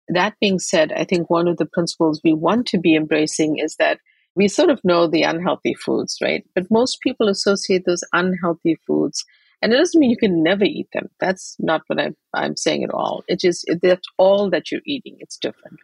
That 0.07 0.35
being 0.39 0.59
said, 0.59 0.91
I 0.91 1.03
think 1.03 1.29
one 1.29 1.47
of 1.47 1.57
the 1.57 1.65
principles 1.65 2.21
we 2.23 2.33
want 2.33 2.67
to 2.67 2.77
be 2.77 2.95
embracing 2.95 3.57
is 3.57 3.75
that 3.77 3.99
we 4.35 4.47
sort 4.47 4.69
of 4.69 4.79
know 4.83 5.07
the 5.07 5.23
unhealthy 5.23 5.73
foods, 5.73 6.17
right? 6.21 6.43
But 6.53 6.69
most 6.69 6.99
people 7.01 7.29
associate 7.29 7.83
those 7.85 8.03
unhealthy 8.13 8.77
foods 8.85 9.25
and 9.61 9.73
it 9.73 9.77
doesn't 9.77 9.99
mean 9.99 10.09
you 10.09 10.17
can 10.17 10.43
never 10.43 10.63
eat 10.63 10.87
them. 10.93 11.09
That's 11.19 11.55
not 11.59 11.81
what 11.87 11.99
I'm, 11.99 12.15
I'm 12.33 12.55
saying 12.55 12.83
at 12.83 12.93
all. 12.93 13.23
It 13.27 13.39
just, 13.39 13.65
that's 13.81 14.07
all 14.17 14.49
that 14.51 14.71
you're 14.71 14.81
eating. 14.85 15.17
It's 15.19 15.37
different. 15.37 15.79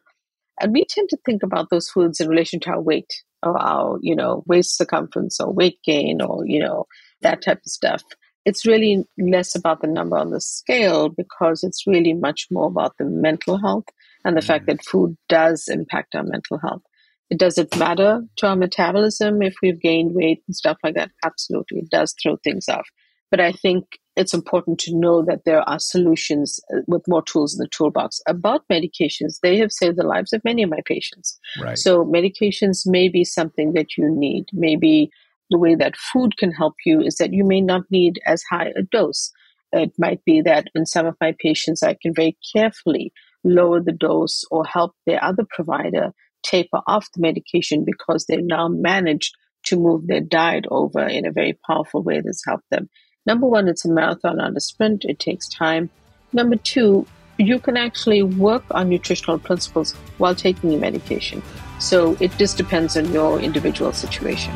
And 0.59 0.73
we 0.73 0.85
tend 0.85 1.09
to 1.09 1.17
think 1.25 1.43
about 1.43 1.69
those 1.71 1.89
foods 1.89 2.19
in 2.19 2.27
relation 2.27 2.59
to 2.61 2.71
our 2.71 2.81
weight 2.81 3.11
or 3.41 3.57
our, 3.57 3.97
you 4.01 4.15
know, 4.15 4.43
waist 4.45 4.77
circumference 4.77 5.39
or 5.39 5.51
weight 5.51 5.79
gain 5.83 6.21
or, 6.21 6.45
you 6.45 6.59
know, 6.59 6.85
that 7.21 7.41
type 7.41 7.57
of 7.57 7.71
stuff. 7.71 8.03
It's 8.45 8.65
really 8.65 9.05
less 9.17 9.55
about 9.55 9.81
the 9.81 9.87
number 9.87 10.17
on 10.17 10.31
the 10.31 10.41
scale 10.41 11.09
because 11.09 11.63
it's 11.63 11.87
really 11.87 12.13
much 12.13 12.47
more 12.51 12.67
about 12.67 12.93
the 12.97 13.05
mental 13.05 13.57
health 13.57 13.85
and 14.23 14.35
the 14.35 14.41
mm-hmm. 14.41 14.47
fact 14.47 14.65
that 14.67 14.85
food 14.85 15.15
does 15.29 15.67
impact 15.67 16.15
our 16.15 16.23
mental 16.23 16.59
health. 16.59 16.81
It 17.29 17.39
does 17.39 17.57
it 17.57 17.75
matter 17.77 18.21
to 18.37 18.47
our 18.47 18.55
metabolism 18.55 19.41
if 19.41 19.55
we've 19.63 19.79
gained 19.79 20.13
weight 20.13 20.43
and 20.47 20.55
stuff 20.55 20.77
like 20.83 20.95
that? 20.95 21.11
Absolutely. 21.23 21.79
It 21.79 21.89
does 21.89 22.13
throw 22.21 22.35
things 22.43 22.67
off. 22.67 22.87
But 23.31 23.39
I 23.39 23.53
think 23.53 23.85
it's 24.17 24.33
important 24.33 24.77
to 24.81 24.95
know 24.95 25.23
that 25.23 25.45
there 25.45 25.67
are 25.67 25.79
solutions 25.79 26.59
uh, 26.73 26.81
with 26.85 27.07
more 27.07 27.23
tools 27.23 27.53
in 27.53 27.59
the 27.59 27.69
toolbox. 27.69 28.19
About 28.27 28.67
medications, 28.71 29.39
they 29.41 29.57
have 29.57 29.71
saved 29.71 29.97
the 29.97 30.05
lives 30.05 30.33
of 30.33 30.43
many 30.43 30.63
of 30.63 30.69
my 30.69 30.81
patients. 30.85 31.39
Right. 31.59 31.77
So 31.77 32.03
medications 32.03 32.81
may 32.85 33.07
be 33.07 33.23
something 33.23 33.71
that 33.73 33.97
you 33.97 34.13
need. 34.13 34.45
Maybe 34.51 35.09
the 35.49 35.57
way 35.57 35.75
that 35.75 35.95
food 35.95 36.37
can 36.37 36.51
help 36.51 36.75
you 36.85 37.01
is 37.01 37.15
that 37.15 37.33
you 37.33 37.45
may 37.45 37.61
not 37.61 37.83
need 37.89 38.19
as 38.25 38.43
high 38.49 38.73
a 38.75 38.81
dose. 38.83 39.31
It 39.71 39.93
might 39.97 40.23
be 40.25 40.41
that 40.41 40.67
in 40.75 40.85
some 40.85 41.05
of 41.05 41.15
my 41.21 41.33
patients, 41.39 41.83
I 41.83 41.95
can 42.01 42.13
very 42.13 42.37
carefully 42.53 43.13
lower 43.43 43.81
the 43.81 43.93
dose 43.93 44.43
or 44.51 44.65
help 44.65 44.93
their 45.05 45.23
other 45.23 45.45
provider 45.49 46.11
taper 46.43 46.81
off 46.87 47.07
the 47.13 47.21
medication 47.21 47.85
because 47.85 48.25
they've 48.25 48.43
now 48.43 48.67
managed 48.67 49.35
to 49.63 49.77
move 49.77 50.07
their 50.07 50.21
diet 50.21 50.65
over 50.69 51.01
in 51.07 51.25
a 51.25 51.31
very 51.31 51.57
powerful 51.67 52.03
way 52.03 52.21
that's 52.21 52.45
helped 52.45 52.69
them. 52.71 52.89
Number 53.27 53.45
one, 53.45 53.67
it's 53.67 53.85
a 53.85 53.89
marathon, 53.89 54.37
not 54.37 54.57
a 54.57 54.59
sprint. 54.59 55.05
It 55.05 55.19
takes 55.19 55.47
time. 55.47 55.91
Number 56.33 56.55
two, 56.55 57.05
you 57.37 57.59
can 57.59 57.77
actually 57.77 58.23
work 58.23 58.63
on 58.71 58.89
nutritional 58.89 59.37
principles 59.37 59.93
while 60.17 60.33
taking 60.33 60.71
your 60.71 60.79
medication. 60.79 61.43
So 61.79 62.17
it 62.19 62.35
just 62.37 62.57
depends 62.57 62.97
on 62.97 63.11
your 63.13 63.39
individual 63.39 63.93
situation. 63.93 64.53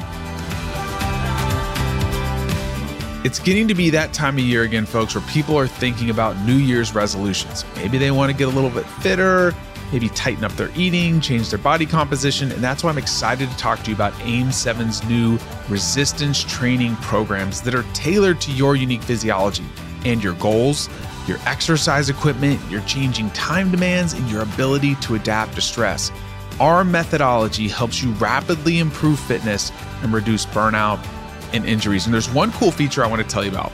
It's 3.24 3.40
getting 3.40 3.68
to 3.68 3.76
be 3.76 3.92
that 3.92 4.14
time 4.14 4.38
of 4.38 4.44
year 4.44 4.64
again, 4.64 4.88
folks, 4.88 5.14
where 5.14 5.24
people 5.28 5.58
are 5.58 5.68
thinking 5.68 6.10
about 6.10 6.36
New 6.46 6.58
Year's 6.58 6.96
resolutions. 6.96 7.66
Maybe 7.76 8.00
they 8.00 8.10
want 8.10 8.32
to 8.32 8.38
get 8.38 8.48
a 8.48 8.52
little 8.52 8.70
bit 8.72 8.86
fitter, 8.86 9.54
maybe 9.92 10.10
tighten 10.10 10.44
up 10.44 10.52
their 10.54 10.72
eating, 10.76 11.22
change 11.22 11.50
their 11.50 11.60
body 11.60 11.86
composition. 11.86 12.52
And 12.52 12.64
that's 12.64 12.84
why 12.84 12.90
I'm 12.90 12.98
excited 12.98 13.50
to 13.50 13.58
talk 13.58 13.82
to 13.84 13.90
you 13.90 13.96
about 13.96 14.14
AIM7's 14.14 15.04
new 15.08 15.40
resistance 15.70 16.44
training 16.44 16.96
programs 16.98 17.62
that 17.62 17.76
are 17.76 17.86
tailored 17.94 18.42
to 18.42 18.52
your 18.52 18.76
unique 18.76 19.04
physiology 19.04 19.66
and 20.06 20.24
your 20.24 20.34
goals, 20.36 20.90
your 21.28 21.38
exercise 21.46 22.10
equipment, 22.10 22.60
your 22.70 22.82
changing 22.82 23.30
time 23.32 23.72
demands, 23.72 24.14
and 24.14 24.30
your 24.30 24.42
ability 24.42 24.96
to 24.96 25.16
adapt 25.16 25.56
to 25.56 25.62
stress. 25.62 26.12
Our 26.60 26.84
methodology 26.84 27.68
helps 27.68 28.02
you 28.02 28.12
rapidly 28.14 28.80
improve 28.80 29.20
fitness 29.20 29.72
and 30.02 30.14
reduce 30.14 30.46
burnout 30.46 31.06
and 31.54 31.66
injuries. 31.66 32.06
And 32.06 32.14
there's 32.14 32.30
one 32.30 32.52
cool 32.54 32.72
feature 32.72 33.04
I 33.04 33.08
want 33.08 33.22
to 33.22 33.28
tell 33.28 33.44
you 33.44 33.52
about. 33.52 33.72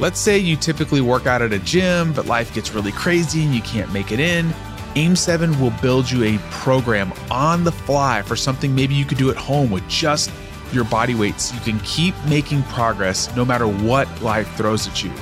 Let's 0.00 0.20
say 0.20 0.38
you 0.38 0.56
typically 0.56 1.00
work 1.00 1.26
out 1.26 1.42
at 1.42 1.52
a 1.52 1.58
gym, 1.58 2.12
but 2.12 2.26
life 2.26 2.54
gets 2.54 2.72
really 2.72 2.92
crazy 2.92 3.44
and 3.44 3.54
you 3.54 3.62
can't 3.62 3.92
make 3.92 4.12
it 4.12 4.20
in. 4.20 4.52
AIM7 4.98 5.60
will 5.60 5.70
build 5.80 6.10
you 6.10 6.24
a 6.24 6.38
program 6.50 7.12
on 7.30 7.62
the 7.62 7.70
fly 7.70 8.20
for 8.20 8.34
something 8.34 8.74
maybe 8.74 8.94
you 8.94 9.04
could 9.04 9.16
do 9.16 9.30
at 9.30 9.36
home 9.36 9.70
with 9.70 9.86
just 9.88 10.28
your 10.72 10.82
body 10.82 11.14
weights. 11.14 11.54
you 11.54 11.60
can 11.60 11.78
keep 11.80 12.16
making 12.28 12.64
progress 12.64 13.34
no 13.36 13.44
matter 13.44 13.68
what 13.68 14.08
life 14.22 14.52
throws 14.56 14.88
at 14.88 15.04
you. 15.04 15.12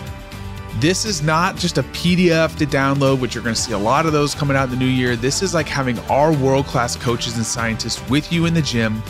This 0.80 1.04
is 1.04 1.21
not 1.21 1.56
just 1.56 1.76
a 1.76 1.83
PDF 1.83 2.56
to 2.56 2.64
download, 2.64 3.21
which 3.21 3.35
you're 3.35 3.45
going 3.45 3.54
to 3.54 3.61
see 3.61 3.73
a 3.73 3.78
lot 3.78 4.06
of 4.06 4.12
those 4.12 4.35
coming 4.35 4.56
out 4.56 4.64
in 4.64 4.71
the 4.71 4.76
new 4.76 4.87
year. 4.87 5.14
This 5.14 5.42
is 5.42 5.52
like 5.52 5.68
having 5.68 5.99
our 6.09 6.33
world 6.33 6.64
class 6.64 6.97
coaches 6.97 7.37
and 7.37 7.45
scientists 7.45 8.09
with 8.09 8.33
you 8.33 8.47
in 8.47 8.54
the 8.54 8.62
gym, 8.62 9.02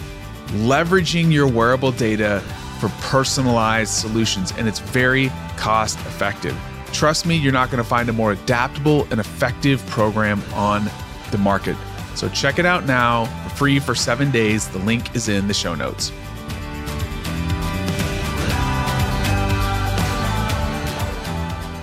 leveraging 0.66 1.32
your 1.32 1.46
wearable 1.46 1.92
data 1.92 2.40
for 2.80 2.88
personalized 3.02 3.92
solutions, 3.92 4.52
and 4.58 4.66
it's 4.66 4.80
very 4.80 5.30
cost 5.56 5.96
effective. 6.00 6.58
Trust 6.96 7.26
me, 7.26 7.36
you're 7.36 7.52
not 7.52 7.70
going 7.70 7.82
to 7.82 7.86
find 7.86 8.08
a 8.08 8.12
more 8.14 8.32
adaptable 8.32 9.06
and 9.10 9.20
effective 9.20 9.84
program 9.84 10.42
on 10.54 10.88
the 11.30 11.36
market. 11.36 11.76
So 12.14 12.26
check 12.30 12.58
it 12.58 12.64
out 12.64 12.86
now 12.86 13.26
for 13.42 13.56
free 13.56 13.78
for 13.78 13.94
seven 13.94 14.30
days. 14.30 14.66
The 14.68 14.78
link 14.78 15.14
is 15.14 15.28
in 15.28 15.46
the 15.46 15.52
show 15.52 15.74
notes. 15.74 16.10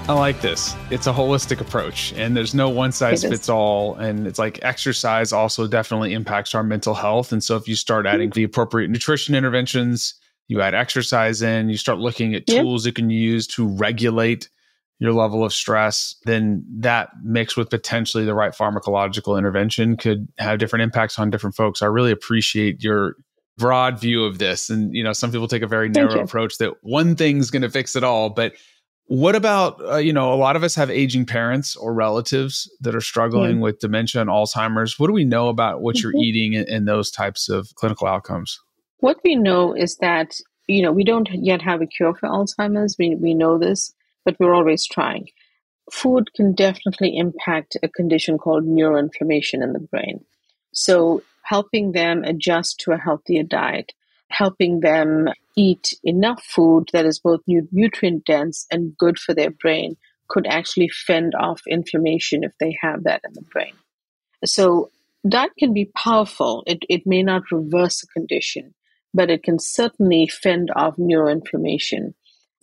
I 0.10 0.14
like 0.14 0.42
this. 0.42 0.76
It's 0.90 1.06
a 1.06 1.14
holistic 1.14 1.62
approach, 1.62 2.12
and 2.14 2.36
there's 2.36 2.56
no 2.56 2.68
one 2.70 2.92
size 2.92 3.24
fits 3.24 3.50
all. 3.50 3.94
And 3.94 4.26
it's 4.26 4.40
like 4.40 4.66
exercise 4.66 5.32
also 5.32 5.68
definitely 5.68 6.14
impacts 6.14 6.56
our 6.56 6.64
mental 6.64 6.96
health. 6.96 7.32
And 7.32 7.44
so, 7.44 7.56
if 7.56 7.68
you 7.68 7.76
start 7.76 8.08
adding 8.08 8.32
mm. 8.32 8.34
the 8.34 8.46
appropriate 8.46 8.90
nutrition 8.90 9.36
interventions, 9.36 10.16
you 10.48 10.60
add 10.62 10.74
exercise 10.74 11.44
in, 11.44 11.70
you 11.70 11.78
start 11.78 12.00
looking 12.00 12.34
at 12.34 12.48
tools 12.48 12.88
you 12.88 12.92
can 12.92 13.12
use 13.12 13.46
to 13.50 13.68
regulate 13.68 14.50
your 15.04 15.12
level 15.12 15.44
of 15.44 15.52
stress, 15.52 16.16
then 16.24 16.64
that 16.80 17.10
mixed 17.24 17.58
with 17.58 17.70
potentially 17.70 18.24
the 18.24 18.34
right 18.34 18.54
pharmacological 18.54 19.38
intervention 19.38 19.98
could 19.98 20.30
have 20.38 20.60
different 20.60 20.82
impacts 20.82 21.20
on 21.20 21.30
different 21.30 21.58
folks. 21.58 21.82
I 21.82 21.88
really 21.88 22.12
appreciate 22.12 22.82
your 22.82 23.18
broad 23.58 24.00
view 24.00 24.24
of 24.24 24.38
this. 24.38 24.70
And, 24.70 24.96
you 24.96 25.04
know, 25.04 25.12
some 25.12 25.30
people 25.30 25.50
take 25.50 25.62
a 25.62 25.68
very 25.68 25.90
narrow 25.90 26.22
approach 26.22 26.58
that 26.60 26.82
one 26.84 27.18
thing's 27.18 27.52
going 27.52 27.64
to 27.64 27.70
fix 27.70 27.98
it 27.98 28.04
all. 28.06 28.30
But 28.30 28.54
what 29.08 29.36
about, 29.36 29.86
uh, 29.86 29.98
you 29.98 30.14
know, 30.14 30.34
a 30.34 30.36
lot 30.36 30.56
of 30.56 30.64
us 30.64 30.74
have 30.76 30.90
aging 30.90 31.26
parents 31.26 31.76
or 31.76 31.94
relatives 31.94 32.72
that 32.80 32.96
are 32.96 33.02
struggling 33.02 33.58
yeah. 33.58 33.64
with 33.64 33.80
dementia 33.80 34.22
and 34.22 34.30
Alzheimer's. 34.30 34.98
What 34.98 35.08
do 35.08 35.14
we 35.14 35.26
know 35.26 35.50
about 35.50 35.82
what 35.82 35.98
mm-hmm. 35.98 36.12
you're 36.14 36.24
eating 36.24 36.56
and, 36.56 36.68
and 36.70 36.88
those 36.88 37.12
types 37.12 37.50
of 37.50 37.76
clinical 37.76 38.08
outcomes? 38.08 38.58
What 39.00 39.18
we 39.22 39.36
know 39.36 39.74
is 39.74 39.98
that, 39.98 40.38
you 40.68 40.82
know, 40.82 40.94
we 40.94 41.04
don't 41.04 41.28
yet 41.34 41.62
have 41.62 41.82
a 41.82 41.86
cure 41.86 42.16
for 42.16 42.30
Alzheimer's. 42.30 42.96
We, 42.98 43.16
we 43.16 43.34
know 43.34 43.58
this, 43.58 43.94
but 44.26 44.36
we're 44.40 44.54
always 44.54 44.86
trying. 44.86 45.30
Food 45.92 46.30
can 46.36 46.54
definitely 46.54 47.18
impact 47.18 47.78
a 47.84 47.90
condition 47.90 48.38
called 48.38 48.66
neuroinflammation 48.66 49.62
in 49.62 49.74
the 49.74 49.80
brain. 49.92 50.24
So, 50.74 51.24
helping 51.44 51.92
them 51.92 52.24
adjust 52.24 52.80
to 52.80 52.94
a 52.94 52.98
healthier 52.98 53.44
diet, 53.44 53.92
helping 54.30 54.80
them 54.80 55.28
eat 55.58 55.94
enough 56.04 56.44
food 56.44 56.90
that 56.94 57.06
is 57.06 57.20
both 57.20 57.42
nutrient 57.48 58.26
dense 58.26 58.66
and 58.72 58.98
good 58.98 59.20
for 59.20 59.34
their 59.34 59.52
brain 59.52 59.98
could 60.30 60.48
actually 60.48 60.90
fend 60.90 61.36
off 61.36 61.62
inflammation 61.68 62.44
if 62.44 62.54
they 62.60 62.78
have 62.82 63.04
that 63.04 63.22
in 63.26 63.34
the 63.34 63.42
brain. 63.42 63.74
So, 64.46 64.90
that 65.26 65.52
can 65.58 65.74
be 65.74 65.86
powerful. 65.96 66.64
It, 66.66 66.84
it 66.90 67.06
may 67.06 67.24
not 67.24 67.52
reverse 67.52 68.04
a 68.04 68.08
condition, 68.08 68.74
but 69.14 69.30
it 69.30 69.44
can 69.44 69.60
certainly 69.60 70.28
fend 70.28 70.70
off 70.76 70.98
neuroinflammation. 70.98 72.14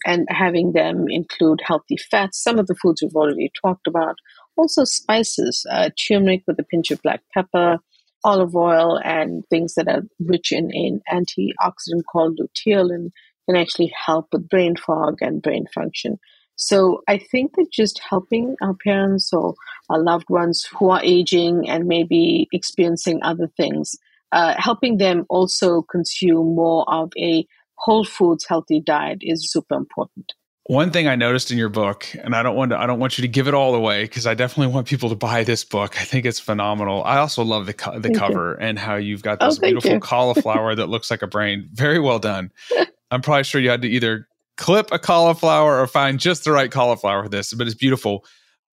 And 0.07 0.26
having 0.30 0.73
them 0.73 1.07
include 1.09 1.61
healthy 1.64 1.97
fats, 1.97 2.42
some 2.42 2.59
of 2.59 2.66
the 2.66 2.75
foods 2.75 3.02
we've 3.02 3.14
already 3.14 3.50
talked 3.62 3.87
about, 3.87 4.16
also 4.57 4.85
spices, 4.85 5.64
uh, 5.71 5.90
turmeric 6.09 6.42
with 6.47 6.59
a 6.59 6.64
pinch 6.64 6.90
of 6.90 7.02
black 7.02 7.21
pepper, 7.35 7.78
olive 8.25 8.54
oil, 8.54 8.99
and 9.02 9.45
things 9.50 9.75
that 9.75 9.88
are 9.88 10.02
rich 10.21 10.52
in 10.52 10.71
an 10.73 11.00
antioxidant 11.11 12.02
called 12.11 12.38
luteolin 12.38 13.11
can 13.47 13.57
actually 13.57 13.92
help 14.07 14.28
with 14.33 14.49
brain 14.49 14.76
fog 14.76 15.16
and 15.21 15.42
brain 15.42 15.66
function. 15.75 16.19
So 16.57 17.00
I 17.09 17.19
think 17.19 17.52
that 17.57 17.73
just 17.73 18.00
helping 18.09 18.54
our 18.62 18.75
parents 18.85 19.33
or 19.33 19.54
our 19.88 19.99
loved 19.99 20.28
ones 20.28 20.66
who 20.78 20.90
are 20.90 21.00
aging 21.02 21.71
and 21.71 21.87
maybe 21.87 22.49
experiencing 22.52 23.21
other 23.23 23.49
things 23.57 23.97
uh, 24.33 24.54
helping 24.57 24.99
them 24.99 25.26
also 25.28 25.83
consume 25.83 26.54
more 26.54 26.85
of 26.88 27.11
a 27.19 27.47
whole 27.81 28.05
foods 28.05 28.45
healthy 28.49 28.81
diet 28.81 29.19
is 29.23 29.51
super 29.51 29.75
important. 29.75 30.33
One 30.67 30.93
thing 30.93 31.09
I 31.09 31.17
noticed 31.17 31.51
in 31.51 31.59
your 31.59 31.69
book, 31.69 32.07
and 32.23 32.37
I 32.37 32.45
don't 32.45 32.55
want 32.55 32.71
to, 32.71 32.79
I 32.79 32.87
don't 32.87 33.01
want 33.01 33.19
you 33.19 33.23
to 33.23 33.29
give 33.29 33.49
it 33.49 33.55
all 33.55 33.75
away 33.75 34.05
because 34.05 34.27
I 34.27 34.35
definitely 34.35 34.73
want 34.73 34.87
people 34.87 35.09
to 35.09 35.17
buy 35.17 35.43
this 35.43 35.65
book. 35.65 36.01
I 36.01 36.05
think 36.05 36.27
it's 36.27 36.39
phenomenal. 36.39 37.03
I 37.03 37.17
also 37.17 37.43
love 37.43 37.67
the 37.67 37.73
co- 37.73 37.99
the 37.99 38.09
thank 38.09 38.19
cover 38.19 38.57
you. 38.61 38.67
and 38.67 38.79
how 38.79 38.95
you've 38.95 39.23
got 39.23 39.41
this 39.41 39.59
oh, 39.59 39.61
beautiful 39.61 39.99
cauliflower 40.01 40.75
that 40.77 40.89
looks 40.89 41.11
like 41.11 41.23
a 41.23 41.27
brain. 41.27 41.69
Very 41.73 41.99
well 41.99 42.21
done. 42.21 42.53
I'm 43.11 43.23
probably 43.23 43.45
sure 43.45 43.61
you 43.61 43.71
had 43.71 43.83
to 43.83 43.89
either 43.89 44.29
clip 44.59 44.93
a 44.93 44.99
cauliflower 44.99 45.81
or 45.81 45.87
find 45.87 46.21
just 46.21 46.45
the 46.45 46.53
right 46.53 46.71
cauliflower 46.71 47.25
for 47.25 47.29
this, 47.29 47.53
but 47.53 47.67
it's 47.67 47.75
beautiful. 47.75 48.25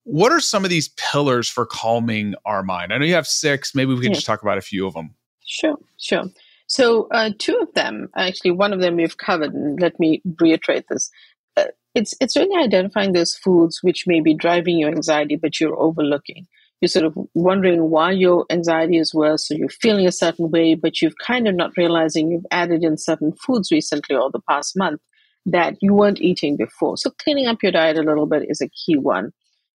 What 0.03 0.31
are 0.31 0.39
some 0.39 0.63
of 0.63 0.69
these 0.69 0.89
pillars 0.89 1.49
for 1.49 1.65
calming 1.65 2.35
our 2.45 2.61
mind? 2.61 2.93
I 2.93 2.97
know 2.97 3.05
you 3.05 3.15
have 3.15 3.27
six. 3.27 3.73
Maybe 3.73 3.93
we 3.93 4.01
can 4.01 4.11
yeah. 4.11 4.15
just 4.15 4.27
talk 4.27 4.41
about 4.43 4.57
a 4.57 4.61
few 4.61 4.85
of 4.85 4.93
them. 4.93 5.15
Sure, 5.45 5.77
sure. 5.97 6.25
So, 6.67 7.07
uh, 7.11 7.31
two 7.39 7.57
of 7.61 7.73
them, 7.73 8.09
actually, 8.15 8.51
one 8.51 8.73
of 8.73 8.81
them 8.81 8.97
we've 8.97 9.17
covered, 9.17 9.53
and 9.53 9.79
let 9.81 9.99
me 9.99 10.21
reiterate 10.39 10.85
this. 10.89 11.09
Uh, 11.55 11.65
it's 11.95 12.13
it's 12.19 12.35
really 12.35 12.61
identifying 12.61 13.13
those 13.13 13.35
foods 13.35 13.79
which 13.81 14.05
may 14.05 14.19
be 14.19 14.33
driving 14.33 14.77
your 14.77 14.89
anxiety, 14.89 15.37
but 15.37 15.59
you're 15.59 15.79
overlooking. 15.79 16.45
You're 16.81 16.89
sort 16.89 17.05
of 17.05 17.17
wondering 17.33 17.89
why 17.89 18.11
your 18.11 18.45
anxiety 18.51 18.97
is 18.97 19.13
worse, 19.13 19.49
or 19.49 19.55
you're 19.55 19.69
feeling 19.69 20.07
a 20.07 20.11
certain 20.11 20.51
way, 20.51 20.75
but 20.75 21.01
you've 21.01 21.17
kind 21.25 21.47
of 21.47 21.55
not 21.55 21.75
realizing 21.77 22.29
you've 22.29 22.45
added 22.51 22.83
in 22.83 22.97
certain 22.97 23.31
foods 23.33 23.71
recently 23.71 24.15
or 24.15 24.29
the 24.29 24.41
past 24.47 24.77
month 24.77 25.01
that 25.45 25.75
you 25.81 25.93
weren't 25.93 26.21
eating 26.21 26.57
before. 26.57 26.97
So, 26.97 27.09
cleaning 27.11 27.47
up 27.47 27.63
your 27.63 27.71
diet 27.71 27.97
a 27.97 28.03
little 28.03 28.27
bit 28.27 28.45
is 28.49 28.61
a 28.61 28.69
key 28.69 28.97
one. 28.97 29.31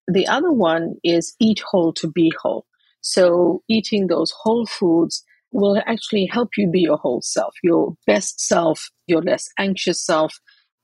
The 0.06 0.26
other 0.26 0.52
one 0.52 0.96
is 1.02 1.34
eat 1.40 1.60
whole 1.60 1.94
to 1.94 2.10
be 2.10 2.32
whole. 2.40 2.66
So, 3.00 3.62
eating 3.68 4.08
those 4.08 4.30
whole 4.30 4.66
foods 4.66 5.24
will 5.52 5.80
actually 5.86 6.26
help 6.26 6.50
you 6.56 6.68
be 6.70 6.80
your 6.80 6.96
whole 6.96 7.22
self, 7.22 7.54
your 7.62 7.94
best 8.06 8.40
self, 8.40 8.90
your 9.06 9.22
less 9.22 9.48
anxious 9.58 10.04
self. 10.04 10.34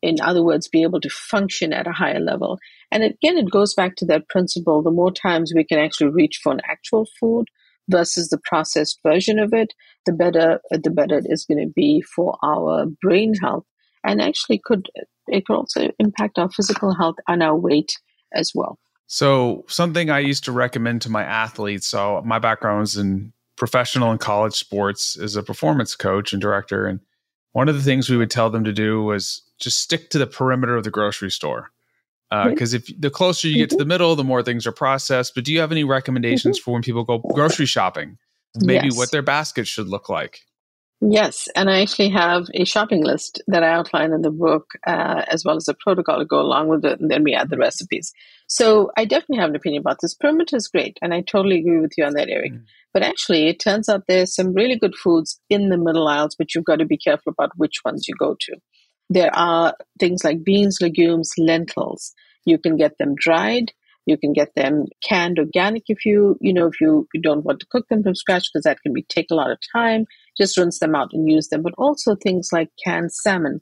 In 0.02 0.20
other 0.20 0.44
words, 0.44 0.68
be 0.68 0.82
able 0.82 1.00
to 1.00 1.10
function 1.10 1.72
at 1.72 1.86
a 1.86 1.92
higher 1.92 2.20
level. 2.20 2.58
And 2.92 3.02
again, 3.02 3.36
it 3.36 3.50
goes 3.50 3.74
back 3.74 3.96
to 3.96 4.06
that 4.06 4.28
principle 4.28 4.82
the 4.82 4.90
more 4.90 5.10
times 5.10 5.52
we 5.54 5.64
can 5.64 5.78
actually 5.78 6.10
reach 6.10 6.38
for 6.42 6.52
an 6.52 6.60
actual 6.68 7.06
food 7.18 7.46
versus 7.88 8.28
the 8.28 8.38
processed 8.44 9.00
version 9.02 9.38
of 9.38 9.52
it, 9.52 9.72
the 10.06 10.12
better 10.12 10.60
the 10.70 10.90
better 10.90 11.18
it 11.18 11.26
is 11.28 11.44
going 11.46 11.66
to 11.66 11.72
be 11.74 12.02
for 12.14 12.36
our 12.44 12.86
brain 13.02 13.34
health, 13.42 13.64
and 14.04 14.20
actually 14.20 14.60
could 14.62 14.88
it 15.26 15.46
could 15.46 15.56
also 15.56 15.90
impact 15.98 16.38
our 16.38 16.50
physical 16.50 16.94
health 16.94 17.16
and 17.26 17.42
our 17.42 17.56
weight 17.56 17.92
as 18.34 18.52
well. 18.54 18.78
So 19.06 19.64
something 19.68 20.10
I 20.10 20.18
used 20.18 20.44
to 20.44 20.52
recommend 20.52 21.02
to 21.02 21.10
my 21.10 21.24
athletes. 21.24 21.86
So 21.86 22.22
my 22.24 22.38
background 22.38 22.84
is 22.84 22.96
in 22.98 23.32
professional 23.58 24.10
and 24.10 24.20
college 24.20 24.54
sports 24.54 25.18
as 25.18 25.36
a 25.36 25.42
performance 25.42 25.94
coach 25.96 26.32
and 26.32 26.40
director, 26.40 26.86
and 26.86 27.00
one 27.52 27.68
of 27.68 27.74
the 27.74 27.82
things 27.82 28.08
we 28.08 28.16
would 28.16 28.30
tell 28.30 28.50
them 28.50 28.64
to 28.64 28.72
do 28.72 29.02
was 29.02 29.42
just 29.58 29.80
stick 29.80 30.10
to 30.10 30.18
the 30.18 30.26
perimeter 30.26 30.76
of 30.76 30.84
the 30.84 30.90
grocery 30.90 31.30
store 31.30 31.72
because 32.30 32.74
uh, 32.74 32.78
if 32.78 33.00
the 33.00 33.10
closer 33.10 33.48
you 33.48 33.56
get 33.56 33.70
to 33.70 33.76
mm-hmm. 33.76 33.80
the 33.80 33.86
middle, 33.86 34.16
the 34.16 34.24
more 34.24 34.42
things 34.42 34.66
are 34.66 34.72
processed. 34.72 35.34
But 35.34 35.44
do 35.44 35.52
you 35.52 35.60
have 35.60 35.72
any 35.72 35.84
recommendations 35.84 36.58
mm-hmm. 36.58 36.64
for 36.64 36.72
when 36.72 36.82
people 36.82 37.04
go 37.04 37.18
grocery 37.18 37.66
shopping? 37.66 38.18
Maybe 38.56 38.88
yes. 38.88 38.96
what 38.96 39.10
their 39.10 39.22
basket 39.22 39.66
should 39.66 39.88
look 39.88 40.08
like. 40.08 40.40
Yes, 41.00 41.48
and 41.54 41.70
I 41.70 41.80
actually 41.80 42.08
have 42.08 42.48
a 42.54 42.64
shopping 42.64 43.04
list 43.04 43.40
that 43.46 43.62
I 43.62 43.70
outline 43.70 44.12
in 44.12 44.22
the 44.22 44.32
book, 44.32 44.72
uh, 44.86 45.22
as 45.28 45.44
well 45.44 45.56
as 45.56 45.68
a 45.68 45.74
protocol 45.74 46.18
to 46.18 46.24
go 46.24 46.40
along 46.40 46.68
with 46.68 46.84
it, 46.84 46.98
and 46.98 47.08
then 47.08 47.22
we 47.22 47.34
add 47.34 47.50
the 47.50 47.56
recipes. 47.56 48.12
So 48.48 48.90
I 48.96 49.04
definitely 49.04 49.38
have 49.38 49.50
an 49.50 49.56
opinion 49.56 49.82
about 49.82 49.98
this. 50.00 50.14
Perimeter 50.14 50.56
is 50.56 50.68
great, 50.68 50.98
and 51.02 51.12
I 51.12 51.20
totally 51.20 51.58
agree 51.58 51.80
with 51.80 51.92
you 51.98 52.04
on 52.04 52.14
that, 52.14 52.30
Eric. 52.30 52.52
Mm. 52.52 52.64
But 52.94 53.02
actually, 53.02 53.46
it 53.48 53.60
turns 53.60 53.88
out 53.90 54.04
there's 54.08 54.34
some 54.34 54.54
really 54.54 54.76
good 54.76 54.96
foods 54.96 55.38
in 55.50 55.68
the 55.68 55.76
middle 55.76 56.08
aisles, 56.08 56.34
but 56.36 56.54
you've 56.54 56.64
got 56.64 56.78
to 56.78 56.86
be 56.86 56.96
careful 56.96 57.30
about 57.30 57.52
which 57.56 57.80
ones 57.84 58.08
you 58.08 58.14
go 58.18 58.36
to. 58.40 58.56
There 59.10 59.34
are 59.34 59.74
things 60.00 60.24
like 60.24 60.44
beans, 60.44 60.78
legumes, 60.80 61.30
lentils. 61.36 62.14
You 62.46 62.58
can 62.58 62.76
get 62.76 62.96
them 62.98 63.14
dried. 63.16 63.72
You 64.06 64.16
can 64.16 64.32
get 64.32 64.54
them 64.54 64.86
canned 65.06 65.38
organic 65.38 65.84
if 65.88 66.06
you, 66.06 66.38
you 66.40 66.54
know, 66.54 66.68
if 66.68 66.80
you, 66.80 67.06
you 67.12 67.20
don't 67.20 67.44
want 67.44 67.60
to 67.60 67.66
cook 67.70 67.86
them 67.88 68.02
from 68.02 68.14
scratch 68.14 68.48
because 68.50 68.64
that 68.64 68.80
can 68.80 68.94
be 68.94 69.02
take 69.02 69.26
a 69.30 69.34
lot 69.34 69.50
of 69.50 69.58
time. 69.70 70.06
Just 70.38 70.56
rinse 70.56 70.78
them 70.78 70.94
out 70.94 71.10
and 71.12 71.30
use 71.30 71.48
them. 71.48 71.60
But 71.62 71.74
also 71.76 72.16
things 72.16 72.48
like 72.50 72.70
canned 72.82 73.12
salmon, 73.12 73.60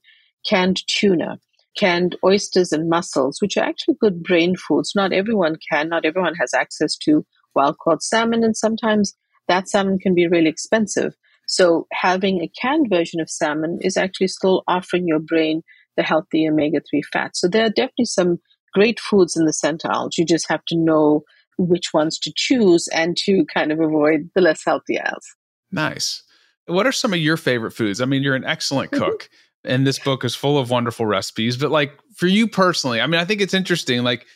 canned 0.48 0.86
tuna, 0.86 1.40
canned 1.76 2.16
oysters 2.24 2.72
and 2.72 2.88
mussels, 2.88 3.40
which 3.40 3.56
are 3.56 3.64
actually 3.64 3.96
good 4.00 4.22
brain 4.22 4.56
foods. 4.56 4.92
Not 4.94 5.12
everyone 5.12 5.56
can, 5.70 5.88
not 5.88 6.04
everyone 6.04 6.34
has 6.34 6.54
access 6.54 6.96
to 7.02 7.24
wild 7.54 7.76
caught 7.78 8.02
salmon, 8.02 8.44
and 8.44 8.56
sometimes 8.56 9.14
that 9.48 9.68
salmon 9.68 9.98
can 9.98 10.14
be 10.14 10.26
really 10.26 10.48
expensive. 10.48 11.14
So 11.46 11.86
having 11.92 12.42
a 12.42 12.50
canned 12.60 12.88
version 12.90 13.20
of 13.20 13.30
salmon 13.30 13.78
is 13.80 13.96
actually 13.96 14.28
still 14.28 14.64
offering 14.66 15.06
your 15.06 15.20
brain 15.20 15.62
the 15.96 16.02
healthy 16.02 16.46
omega 16.48 16.80
3 16.90 17.02
fats. 17.12 17.40
So 17.40 17.48
there 17.48 17.64
are 17.64 17.70
definitely 17.70 18.06
some 18.06 18.38
great 18.74 19.00
foods 19.00 19.36
in 19.36 19.46
the 19.46 19.52
center 19.52 19.90
aisles. 19.90 20.18
You 20.18 20.26
just 20.26 20.48
have 20.48 20.64
to 20.66 20.76
know 20.76 21.22
which 21.58 21.94
ones 21.94 22.18
to 22.18 22.32
choose 22.34 22.88
and 22.88 23.16
to 23.24 23.46
kind 23.52 23.72
of 23.72 23.80
avoid 23.80 24.28
the 24.34 24.42
less 24.42 24.62
healthy 24.64 25.00
aisles. 25.00 25.24
Nice. 25.72 26.22
What 26.66 26.86
are 26.86 26.92
some 26.92 27.12
of 27.12 27.18
your 27.18 27.36
favorite 27.36 27.70
foods? 27.70 28.00
I 28.00 28.04
mean, 28.04 28.22
you're 28.22 28.34
an 28.34 28.44
excellent 28.44 28.90
mm-hmm. 28.90 29.04
cook. 29.04 29.30
And 29.66 29.86
this 29.86 29.98
book 29.98 30.24
is 30.24 30.34
full 30.34 30.58
of 30.58 30.70
wonderful 30.70 31.06
recipes, 31.06 31.56
but 31.56 31.70
like 31.70 31.92
for 32.14 32.26
you 32.26 32.48
personally, 32.48 33.00
I 33.00 33.06
mean, 33.06 33.20
I 33.20 33.24
think 33.24 33.40
it's 33.40 33.54
interesting. 33.54 34.02
Like, 34.02 34.26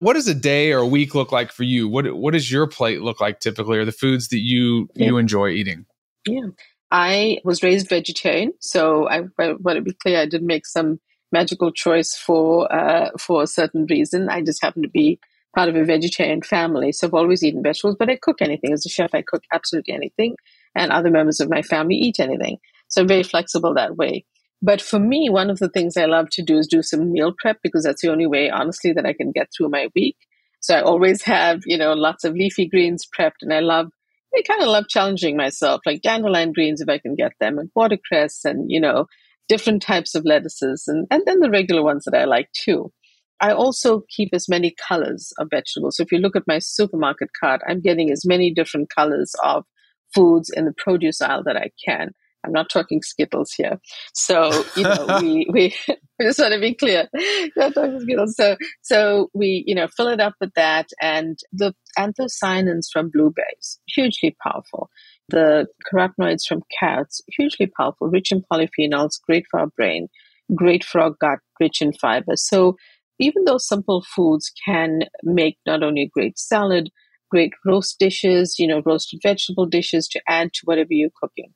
what 0.00 0.14
does 0.14 0.28
a 0.28 0.34
day 0.34 0.72
or 0.72 0.78
a 0.78 0.86
week 0.86 1.14
look 1.14 1.32
like 1.32 1.52
for 1.52 1.64
you? 1.64 1.88
What 1.88 2.14
what 2.16 2.32
does 2.32 2.50
your 2.50 2.66
plate 2.66 3.00
look 3.00 3.20
like 3.20 3.40
typically, 3.40 3.78
or 3.78 3.84
the 3.84 3.92
foods 3.92 4.28
that 4.28 4.40
you 4.40 4.88
yeah. 4.94 5.06
you 5.06 5.18
enjoy 5.18 5.50
eating? 5.50 5.86
Yeah. 6.26 6.48
I 6.90 7.38
was 7.44 7.62
raised 7.62 7.88
vegetarian, 7.88 8.52
so 8.60 9.08
I, 9.08 9.20
want 9.38 9.76
to 9.76 9.82
be 9.82 9.92
clear. 9.92 10.20
I 10.20 10.26
didn't 10.26 10.46
make 10.46 10.66
some 10.66 10.98
magical 11.32 11.70
choice 11.70 12.14
for 12.16 12.72
uh, 12.72 13.10
for 13.18 13.42
a 13.42 13.46
certain 13.46 13.86
reason. 13.86 14.28
I 14.28 14.42
just 14.42 14.62
happen 14.62 14.82
to 14.82 14.88
be 14.88 15.18
part 15.54 15.68
of 15.68 15.76
a 15.76 15.84
vegetarian 15.84 16.42
family, 16.42 16.92
so 16.92 17.06
I've 17.06 17.14
always 17.14 17.42
eaten 17.42 17.62
vegetables. 17.62 17.96
But 17.98 18.08
I 18.08 18.16
cook 18.16 18.40
anything 18.40 18.72
as 18.72 18.86
a 18.86 18.88
chef. 18.88 19.14
I 19.14 19.22
cook 19.22 19.42
absolutely 19.52 19.94
anything, 19.94 20.36
and 20.74 20.90
other 20.90 21.10
members 21.10 21.40
of 21.40 21.50
my 21.50 21.62
family 21.62 21.96
eat 21.96 22.20
anything. 22.20 22.58
So 22.88 23.02
I'm 23.02 23.08
very 23.08 23.22
flexible 23.22 23.74
that 23.74 23.96
way. 23.96 24.24
But 24.60 24.82
for 24.82 24.98
me, 24.98 25.28
one 25.30 25.50
of 25.50 25.58
the 25.58 25.68
things 25.68 25.96
I 25.96 26.06
love 26.06 26.30
to 26.32 26.42
do 26.42 26.58
is 26.58 26.66
do 26.66 26.82
some 26.82 27.12
meal 27.12 27.32
prep 27.38 27.58
because 27.62 27.84
that's 27.84 28.02
the 28.02 28.10
only 28.10 28.26
way, 28.26 28.50
honestly, 28.50 28.92
that 28.92 29.06
I 29.06 29.12
can 29.12 29.30
get 29.30 29.48
through 29.56 29.68
my 29.68 29.88
week. 29.94 30.16
So 30.60 30.74
I 30.74 30.82
always 30.82 31.22
have, 31.22 31.60
you 31.64 31.78
know, 31.78 31.92
lots 31.92 32.24
of 32.24 32.34
leafy 32.34 32.66
greens 32.66 33.06
prepped, 33.06 33.42
and 33.42 33.52
I 33.52 33.60
love 33.60 33.90
I 34.36 34.42
kind 34.42 34.60
of 34.62 34.68
love 34.68 34.88
challenging 34.88 35.36
myself, 35.36 35.80
like 35.86 36.02
dandelion 36.02 36.52
greens 36.52 36.80
if 36.80 36.88
I 36.88 36.98
can 36.98 37.14
get 37.14 37.32
them, 37.40 37.58
and 37.58 37.70
watercress, 37.74 38.44
and 38.44 38.70
you 38.70 38.80
know, 38.80 39.06
different 39.48 39.82
types 39.82 40.14
of 40.14 40.24
lettuces, 40.24 40.84
and 40.88 41.06
and 41.10 41.22
then 41.26 41.40
the 41.40 41.50
regular 41.50 41.82
ones 41.82 42.04
that 42.04 42.14
I 42.14 42.24
like 42.24 42.50
too. 42.52 42.92
I 43.40 43.52
also 43.52 44.02
keep 44.08 44.30
as 44.32 44.48
many 44.48 44.74
colors 44.88 45.32
of 45.38 45.48
vegetables. 45.50 45.96
So 45.96 46.02
if 46.02 46.10
you 46.10 46.18
look 46.18 46.34
at 46.34 46.48
my 46.48 46.58
supermarket 46.58 47.30
cart, 47.40 47.60
I'm 47.68 47.80
getting 47.80 48.10
as 48.10 48.26
many 48.26 48.52
different 48.52 48.90
colors 48.94 49.32
of 49.44 49.64
foods 50.12 50.50
in 50.50 50.64
the 50.64 50.74
produce 50.76 51.20
aisle 51.20 51.44
that 51.44 51.56
I 51.56 51.70
can. 51.84 52.10
I'm 52.44 52.52
not 52.52 52.70
talking 52.70 53.02
Skittles 53.02 53.52
here. 53.52 53.80
So, 54.14 54.50
you 54.76 54.84
know, 54.84 55.18
we, 55.20 55.46
we, 55.52 55.74
we 56.18 56.24
just 56.24 56.38
want 56.38 56.54
to 56.54 56.60
be 56.60 56.74
clear. 56.74 57.08
Not 57.56 57.74
talking 57.74 58.00
Skittles. 58.00 58.36
So, 58.36 58.56
so 58.82 59.30
we, 59.34 59.64
you 59.66 59.74
know, 59.74 59.88
fill 59.88 60.08
it 60.08 60.20
up 60.20 60.34
with 60.40 60.52
that 60.54 60.88
and 61.00 61.38
the 61.52 61.74
anthocyanins 61.98 62.86
from 62.92 63.10
blueberries, 63.10 63.78
hugely 63.86 64.36
powerful. 64.42 64.88
The 65.28 65.66
carotenoids 65.92 66.46
from 66.48 66.62
carrots, 66.78 67.20
hugely 67.36 67.66
powerful, 67.66 68.08
rich 68.08 68.32
in 68.32 68.42
polyphenols, 68.50 69.20
great 69.20 69.46
for 69.50 69.60
our 69.60 69.66
brain, 69.66 70.08
great 70.54 70.84
for 70.84 71.00
our 71.00 71.10
gut, 71.10 71.40
rich 71.60 71.82
in 71.82 71.92
fiber. 71.92 72.36
So 72.36 72.76
even 73.18 73.44
those 73.44 73.66
simple 73.66 74.04
foods 74.14 74.52
can 74.64 75.00
make 75.22 75.58
not 75.66 75.82
only 75.82 76.02
a 76.02 76.08
great 76.08 76.38
salad, 76.38 76.90
great 77.30 77.52
roast 77.66 77.98
dishes, 77.98 78.58
you 78.58 78.66
know, 78.66 78.80
roasted 78.86 79.20
vegetable 79.22 79.66
dishes 79.66 80.08
to 80.08 80.20
add 80.28 80.52
to 80.54 80.60
whatever 80.64 80.88
you're 80.92 81.10
cooking 81.20 81.52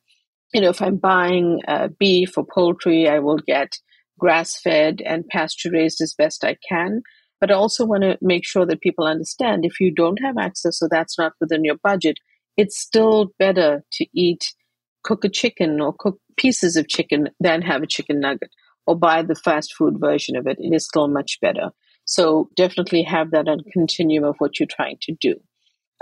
you 0.53 0.61
know, 0.61 0.71
if 0.71 0.83
I'm 0.83 0.97
buying 0.97 1.61
uh, 1.67 1.89
beef 1.99 2.37
or 2.37 2.45
poultry, 2.45 3.09
I 3.09 3.19
will 3.19 3.39
get 3.39 3.79
grass 4.19 4.61
fed 4.61 5.03
and 5.05 5.27
pasture 5.27 5.71
raised 5.71 6.01
as 6.01 6.15
best 6.15 6.45
I 6.45 6.57
can. 6.69 7.03
But 7.41 7.51
I 7.51 7.55
also 7.55 7.85
want 7.85 8.03
to 8.03 8.19
make 8.21 8.47
sure 8.47 8.65
that 8.67 8.81
people 8.81 9.05
understand 9.05 9.65
if 9.65 9.81
you 9.81 9.93
don't 9.93 10.23
have 10.23 10.39
access 10.39 10.81
or 10.81 10.89
that's 10.89 11.19
not 11.19 11.33
within 11.41 11.65
your 11.65 11.77
budget, 11.83 12.19
it's 12.57 12.79
still 12.79 13.33
better 13.39 13.83
to 13.95 14.07
eat, 14.15 14.55
cook 15.03 15.25
a 15.25 15.29
chicken 15.29 15.81
or 15.81 15.93
cook 15.99 16.21
pieces 16.37 16.77
of 16.77 16.89
chicken 16.89 17.31
than 17.41 17.63
have 17.63 17.83
a 17.83 17.87
chicken 17.87 18.21
nugget 18.21 18.51
or 18.87 18.97
buy 18.97 19.23
the 19.23 19.35
fast 19.35 19.75
food 19.75 19.95
version 19.99 20.37
of 20.37 20.47
it. 20.47 20.59
It 20.61 20.73
is 20.73 20.87
still 20.87 21.09
much 21.09 21.39
better. 21.41 21.71
So 22.05 22.49
definitely 22.57 23.03
have 23.03 23.31
that 23.31 23.49
on 23.49 23.61
continuum 23.73 24.25
of 24.25 24.37
what 24.39 24.61
you're 24.61 24.69
trying 24.71 24.99
to 25.03 25.15
do. 25.21 25.37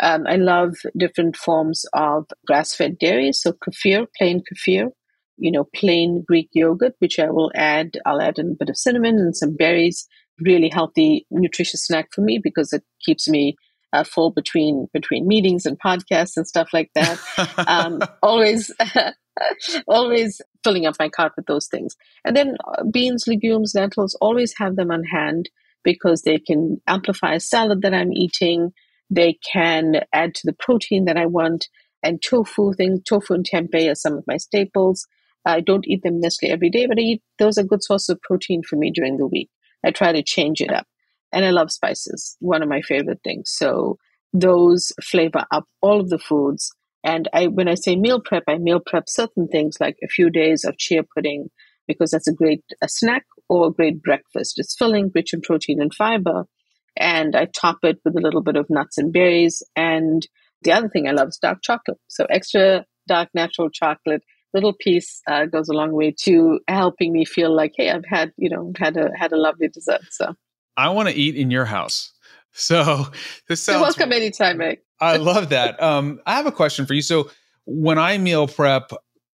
Um, 0.00 0.26
I 0.26 0.36
love 0.36 0.76
different 0.96 1.36
forms 1.36 1.84
of 1.92 2.26
grass 2.46 2.74
fed 2.74 2.98
dairy. 2.98 3.32
So 3.32 3.52
kefir, 3.52 4.06
plain 4.16 4.42
kefir, 4.42 4.88
you 5.36 5.50
know, 5.50 5.64
plain 5.74 6.24
Greek 6.26 6.48
yogurt, 6.52 6.94
which 6.98 7.18
I 7.18 7.30
will 7.30 7.50
add, 7.54 7.98
I'll 8.06 8.20
add 8.20 8.38
in 8.38 8.52
a 8.52 8.54
bit 8.58 8.68
of 8.68 8.76
cinnamon 8.76 9.16
and 9.18 9.36
some 9.36 9.56
berries. 9.56 10.06
Really 10.40 10.70
healthy, 10.70 11.26
nutritious 11.30 11.84
snack 11.84 12.08
for 12.12 12.22
me 12.22 12.40
because 12.42 12.72
it 12.72 12.82
keeps 13.04 13.28
me 13.28 13.56
uh, 13.92 14.04
full 14.04 14.30
between 14.30 14.86
between 14.92 15.26
meetings 15.26 15.66
and 15.66 15.78
podcasts 15.78 16.36
and 16.36 16.46
stuff 16.46 16.70
like 16.72 16.90
that. 16.94 17.18
um, 17.66 18.00
always, 18.22 18.70
always 19.86 20.40
filling 20.64 20.86
up 20.86 20.94
my 20.98 21.08
cart 21.08 21.32
with 21.36 21.46
those 21.46 21.66
things. 21.66 21.96
And 22.24 22.36
then 22.36 22.56
uh, 22.66 22.84
beans, 22.84 23.24
legumes, 23.26 23.74
lentils, 23.74 24.16
always 24.20 24.54
have 24.58 24.76
them 24.76 24.90
on 24.90 25.04
hand 25.04 25.50
because 25.82 26.22
they 26.22 26.38
can 26.38 26.80
amplify 26.86 27.34
a 27.34 27.40
salad 27.40 27.82
that 27.82 27.94
I'm 27.94 28.12
eating. 28.12 28.72
They 29.11 29.38
can 29.53 30.03
add 30.12 30.35
to 30.37 30.42
the 30.44 30.53
protein 30.53 31.05
that 31.07 31.16
I 31.16 31.27
want. 31.27 31.68
And 32.03 32.23
tofu 32.23 32.73
things, 32.73 33.03
tofu 33.07 33.35
and 33.35 33.46
tempeh 33.46 33.90
are 33.90 33.94
some 33.94 34.14
of 34.14 34.25
my 34.27 34.38
staples. 34.38 35.07
I 35.44 35.61
don't 35.61 35.87
eat 35.87 36.03
them 36.03 36.20
necessarily 36.20 36.53
every 36.53 36.70
day, 36.70 36.87
but 36.87 36.99
I 36.99 37.03
eat 37.03 37.23
those 37.38 37.59
are 37.59 37.64
good 37.64 37.83
sources 37.83 38.11
of 38.11 38.23
protein 38.23 38.62
for 38.62 38.77
me 38.77 38.90
during 38.90 39.16
the 39.16 39.27
week. 39.27 39.51
I 39.85 39.90
try 39.90 40.12
to 40.12 40.23
change 40.23 40.61
it 40.61 40.73
up. 40.73 40.87
And 41.33 41.44
I 41.44 41.51
love 41.51 41.70
spices, 41.70 42.37
one 42.40 42.62
of 42.62 42.68
my 42.68 42.83
favorite 42.83 43.20
things. 43.23 43.53
So 43.55 43.99
those 44.33 44.92
flavor 45.03 45.44
up 45.51 45.64
all 45.81 46.01
of 46.01 46.09
the 46.09 46.18
foods. 46.18 46.73
And 47.03 47.29
I 47.33 47.46
when 47.46 47.68
I 47.68 47.75
say 47.75 47.96
meal 47.96 48.20
prep, 48.20 48.44
I 48.46 48.59
meal 48.59 48.81
prep 48.85 49.09
certain 49.09 49.49
things 49.49 49.77
like 49.81 49.96
a 50.03 50.09
few 50.09 50.31
days 50.31 50.64
of 50.64 50.77
chia 50.77 51.03
pudding 51.03 51.49
because 51.87 52.11
that's 52.11 52.29
a 52.29 52.35
great 52.35 52.62
a 52.83 52.88
snack 52.88 53.25
or 53.49 53.68
a 53.68 53.73
great 53.73 54.03
breakfast. 54.03 54.59
It's 54.59 54.77
filling, 54.77 55.11
rich 55.14 55.33
in 55.33 55.40
protein 55.40 55.81
and 55.81 55.94
fiber 55.94 56.46
and 56.96 57.37
I 57.37 57.46
top 57.46 57.79
it 57.83 57.98
with 58.05 58.16
a 58.16 58.20
little 58.20 58.42
bit 58.42 58.57
of 58.57 58.66
nuts 58.68 58.98
and 58.98 59.12
berries. 59.12 59.62
And 59.76 60.26
the 60.62 60.72
other 60.72 60.88
thing 60.88 61.09
I 61.09 61.12
love 61.12 61.29
is 61.29 61.38
dark 61.40 61.62
chocolate. 61.62 61.98
So 62.09 62.26
extra 62.26 62.85
dark 63.09 63.29
natural 63.35 63.70
chocolate, 63.70 64.22
little 64.55 64.72
piece 64.72 65.20
uh, 65.29 65.46
goes 65.46 65.68
a 65.68 65.72
long 65.72 65.92
way 65.92 66.14
to 66.24 66.61
helping 66.68 67.12
me 67.12 67.24
feel 67.24 67.55
like, 67.55 67.72
hey, 67.76 67.90
I've 67.90 68.05
had 68.05 68.33
you 68.37 68.50
know 68.50 68.72
had 68.79 68.96
a 68.96 69.11
had 69.16 69.33
a 69.33 69.38
lovely 69.38 69.68
dessert. 69.68 70.03
So 70.11 70.35
I 70.76 70.88
want 70.90 71.09
to 71.09 71.14
eat 71.14 71.37
in 71.37 71.50
your 71.50 71.64
house. 71.64 72.12
So 72.53 73.07
this 73.48 73.62
sounds 73.62 73.76
You're 73.76 73.83
welcome 73.83 74.12
anytime, 74.12 74.61
Eric. 74.61 74.83
I 75.00 75.18
love 75.18 75.50
that. 75.50 75.81
Um, 75.81 76.20
I 76.26 76.35
have 76.35 76.46
a 76.46 76.53
question 76.53 76.85
for 76.85 76.94
you. 76.94 77.00
So 77.00 77.31
when 77.64 77.96
I 77.96 78.18
meal 78.18 78.48
prep 78.48 78.90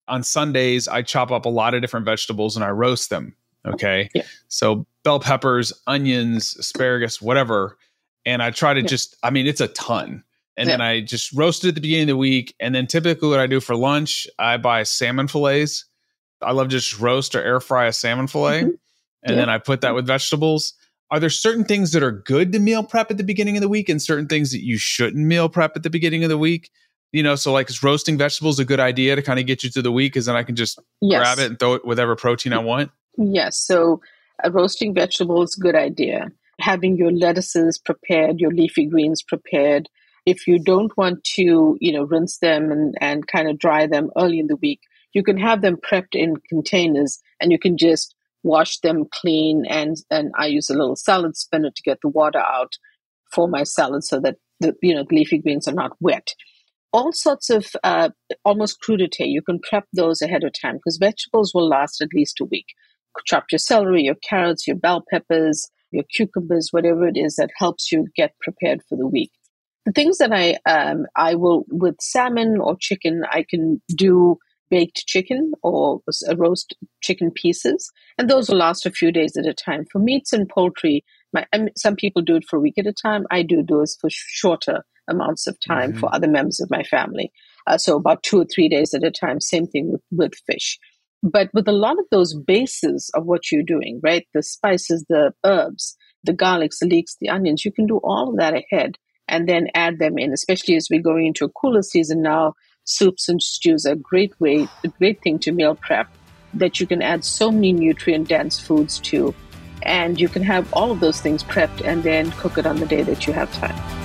on 0.08 0.24
Sundays, 0.24 0.88
I 0.88 1.02
chop 1.02 1.30
up 1.30 1.44
a 1.44 1.48
lot 1.48 1.74
of 1.74 1.80
different 1.80 2.06
vegetables 2.06 2.56
and 2.56 2.64
I 2.64 2.70
roast 2.70 3.10
them. 3.10 3.36
Okay. 3.66 4.10
Yeah. 4.14 4.22
So 4.48 4.86
bell 5.04 5.20
peppers, 5.20 5.72
onions, 5.86 6.56
asparagus, 6.58 7.22
whatever. 7.22 7.78
And 8.26 8.42
I 8.42 8.50
try 8.50 8.74
to 8.74 8.80
yeah. 8.80 8.86
just, 8.86 9.16
I 9.22 9.30
mean, 9.30 9.46
it's 9.46 9.60
a 9.60 9.68
ton. 9.68 10.24
and 10.56 10.68
then 10.68 10.80
I 10.80 11.00
just 11.00 11.32
roast 11.32 11.64
it 11.64 11.68
at 11.68 11.74
the 11.74 11.80
beginning 11.80 12.04
of 12.04 12.08
the 12.08 12.16
week. 12.16 12.54
And 12.60 12.74
then 12.74 12.86
typically, 12.86 13.28
what 13.28 13.40
I 13.40 13.46
do 13.46 13.60
for 13.60 13.74
lunch, 13.74 14.26
I 14.38 14.56
buy 14.56 14.82
salmon 14.84 15.28
fillets. 15.28 15.84
I 16.42 16.52
love 16.52 16.68
just 16.68 16.98
roast 17.00 17.34
or 17.34 17.42
air 17.42 17.60
fry 17.60 17.86
a 17.86 17.92
salmon 17.92 18.26
fillet, 18.26 18.62
mm-hmm. 18.62 18.70
and 19.22 19.38
then 19.38 19.48
I 19.48 19.58
put 19.58 19.80
that 19.80 19.94
with 19.94 20.06
vegetables. 20.06 20.74
Are 21.10 21.20
there 21.20 21.30
certain 21.30 21.64
things 21.64 21.92
that 21.92 22.02
are 22.02 22.10
good 22.10 22.52
to 22.52 22.58
meal 22.58 22.82
prep 22.82 23.10
at 23.10 23.16
the 23.16 23.24
beginning 23.24 23.56
of 23.56 23.62
the 23.62 23.68
week, 23.68 23.88
and 23.88 24.02
certain 24.02 24.26
things 24.26 24.52
that 24.52 24.62
you 24.62 24.76
shouldn't 24.76 25.24
meal 25.24 25.48
prep 25.48 25.76
at 25.76 25.82
the 25.82 25.90
beginning 25.90 26.22
of 26.22 26.28
the 26.28 26.38
week? 26.38 26.70
You 27.12 27.22
know, 27.22 27.36
so 27.36 27.52
like 27.52 27.70
is 27.70 27.82
roasting 27.82 28.18
vegetables 28.18 28.58
a 28.58 28.64
good 28.64 28.80
idea 28.80 29.16
to 29.16 29.22
kind 29.22 29.38
of 29.38 29.46
get 29.46 29.64
you 29.64 29.70
through 29.70 29.82
the 29.82 29.92
week, 29.92 30.12
because 30.12 30.26
then 30.26 30.36
I 30.36 30.42
can 30.42 30.56
just 30.56 30.78
yes. 31.00 31.20
grab 31.20 31.38
it 31.38 31.50
and 31.50 31.58
throw 31.58 31.74
it 31.74 31.84
whatever 31.84 32.14
protein 32.16 32.52
I 32.52 32.58
want. 32.58 32.90
Yes. 33.16 33.58
So 33.58 34.00
uh, 34.44 34.50
roasting 34.50 34.94
vegetables, 34.94 35.54
good 35.54 35.74
idea. 35.76 36.30
Having 36.60 36.96
your 36.98 37.12
lettuces 37.12 37.78
prepared, 37.78 38.40
your 38.40 38.52
leafy 38.52 38.86
greens 38.86 39.22
prepared, 39.22 39.88
if 40.26 40.46
you 40.46 40.58
don't 40.58 40.96
want 40.96 41.22
to, 41.34 41.76
you 41.80 41.92
know, 41.92 42.04
rinse 42.04 42.38
them 42.38 42.72
and, 42.72 42.94
and 43.00 43.26
kind 43.26 43.48
of 43.48 43.58
dry 43.58 43.86
them 43.86 44.10
early 44.16 44.38
in 44.38 44.46
the 44.46 44.56
week, 44.56 44.80
you 45.12 45.22
can 45.22 45.36
have 45.36 45.62
them 45.62 45.76
prepped 45.76 46.14
in 46.14 46.36
containers 46.48 47.20
and 47.40 47.52
you 47.52 47.58
can 47.58 47.76
just 47.76 48.14
wash 48.42 48.78
them 48.80 49.04
clean 49.10 49.64
and 49.68 49.96
and 50.10 50.30
I 50.36 50.46
use 50.46 50.68
a 50.68 50.74
little 50.74 50.96
salad 50.96 51.34
spinner 51.34 51.70
to 51.70 51.82
get 51.82 51.98
the 52.02 52.10
water 52.10 52.40
out 52.40 52.74
for 53.32 53.48
my 53.48 53.62
salad 53.62 54.04
so 54.04 54.20
that 54.20 54.36
the 54.60 54.74
you 54.82 54.94
know 54.94 55.04
leafy 55.10 55.38
greens 55.38 55.66
are 55.66 55.74
not 55.74 55.92
wet. 56.00 56.34
All 56.92 57.12
sorts 57.12 57.50
of 57.50 57.66
uh, 57.82 58.10
almost 58.44 58.78
crudité, 58.80 59.26
you 59.26 59.42
can 59.42 59.58
prep 59.58 59.86
those 59.92 60.22
ahead 60.22 60.44
of 60.44 60.52
time 60.60 60.76
because 60.76 60.98
vegetables 60.98 61.52
will 61.52 61.68
last 61.68 62.00
at 62.00 62.14
least 62.14 62.40
a 62.40 62.44
week. 62.44 62.66
Chop 63.26 63.44
your 63.50 63.58
celery, 63.58 64.02
your 64.02 64.16
carrots, 64.16 64.66
your 64.66 64.76
bell 64.76 65.04
peppers, 65.10 65.68
your 65.90 66.04
cucumbers, 66.14 66.68
whatever 66.70 67.06
it 67.06 67.16
is 67.16 67.36
that 67.36 67.50
helps 67.56 67.92
you 67.92 68.06
get 68.16 68.34
prepared 68.40 68.80
for 68.88 68.96
the 68.96 69.06
week 69.06 69.30
the 69.84 69.92
things 69.92 70.18
that 70.18 70.32
I 70.32 70.56
um, 70.70 71.06
I 71.16 71.34
will 71.34 71.64
with 71.68 71.96
salmon 72.00 72.58
or 72.60 72.76
chicken, 72.78 73.22
I 73.30 73.44
can 73.48 73.80
do 73.94 74.38
baked 74.70 75.06
chicken 75.06 75.52
or 75.62 76.00
roast 76.36 76.74
chicken 77.02 77.30
pieces, 77.30 77.90
and 78.18 78.28
those 78.28 78.48
will 78.48 78.58
last 78.58 78.86
a 78.86 78.90
few 78.90 79.12
days 79.12 79.36
at 79.36 79.46
a 79.46 79.54
time. 79.54 79.84
For 79.92 79.98
meats 79.98 80.32
and 80.32 80.48
poultry, 80.48 81.04
my 81.32 81.46
some 81.76 81.96
people 81.96 82.22
do 82.22 82.36
it 82.36 82.44
for 82.48 82.56
a 82.56 82.60
week 82.60 82.78
at 82.78 82.86
a 82.86 82.92
time. 82.92 83.26
I 83.30 83.42
do 83.42 83.62
those 83.62 83.96
for 84.00 84.08
shorter 84.10 84.84
amounts 85.08 85.46
of 85.46 85.58
time 85.60 85.90
mm-hmm. 85.90 86.00
for 86.00 86.14
other 86.14 86.28
members 86.28 86.60
of 86.60 86.70
my 86.70 86.82
family. 86.82 87.30
Uh, 87.66 87.76
so 87.76 87.96
about 87.96 88.22
two 88.22 88.40
or 88.40 88.46
three 88.46 88.68
days 88.68 88.94
at 88.94 89.04
a 89.04 89.10
time. 89.10 89.40
Same 89.40 89.66
thing 89.66 89.92
with 89.92 90.02
with 90.10 90.34
fish. 90.46 90.78
But 91.24 91.48
with 91.54 91.66
a 91.66 91.72
lot 91.72 91.98
of 91.98 92.04
those 92.10 92.34
bases 92.34 93.10
of 93.14 93.24
what 93.24 93.50
you're 93.50 93.62
doing, 93.62 93.98
right? 94.02 94.26
The 94.34 94.42
spices, 94.42 95.06
the 95.08 95.32
herbs, 95.42 95.96
the 96.22 96.34
garlics, 96.34 96.80
the 96.80 96.86
leeks, 96.86 97.16
the 97.18 97.30
onions, 97.30 97.64
you 97.64 97.72
can 97.72 97.86
do 97.86 97.96
all 98.04 98.28
of 98.28 98.36
that 98.36 98.52
ahead 98.52 98.96
and 99.26 99.48
then 99.48 99.68
add 99.74 99.98
them 99.98 100.18
in, 100.18 100.34
especially 100.34 100.76
as 100.76 100.88
we're 100.90 101.00
going 101.00 101.26
into 101.26 101.46
a 101.46 101.48
cooler 101.48 101.80
season 101.80 102.20
now. 102.20 102.52
Soups 102.84 103.30
and 103.30 103.42
stews 103.42 103.86
are 103.86 103.92
a 103.92 103.96
great 103.96 104.38
way, 104.38 104.68
a 104.84 104.88
great 104.88 105.22
thing 105.22 105.38
to 105.38 105.52
meal 105.52 105.74
prep 105.74 106.08
that 106.52 106.78
you 106.78 106.86
can 106.86 107.00
add 107.00 107.24
so 107.24 107.50
many 107.50 107.72
nutrient 107.72 108.28
dense 108.28 108.60
foods 108.60 109.00
to. 109.00 109.34
And 109.82 110.20
you 110.20 110.28
can 110.28 110.42
have 110.42 110.70
all 110.74 110.90
of 110.90 111.00
those 111.00 111.22
things 111.22 111.42
prepped 111.42 111.82
and 111.82 112.02
then 112.02 112.32
cook 112.32 112.58
it 112.58 112.66
on 112.66 112.76
the 112.76 112.86
day 112.86 113.02
that 113.02 113.26
you 113.26 113.32
have 113.32 113.50
time. 113.54 114.03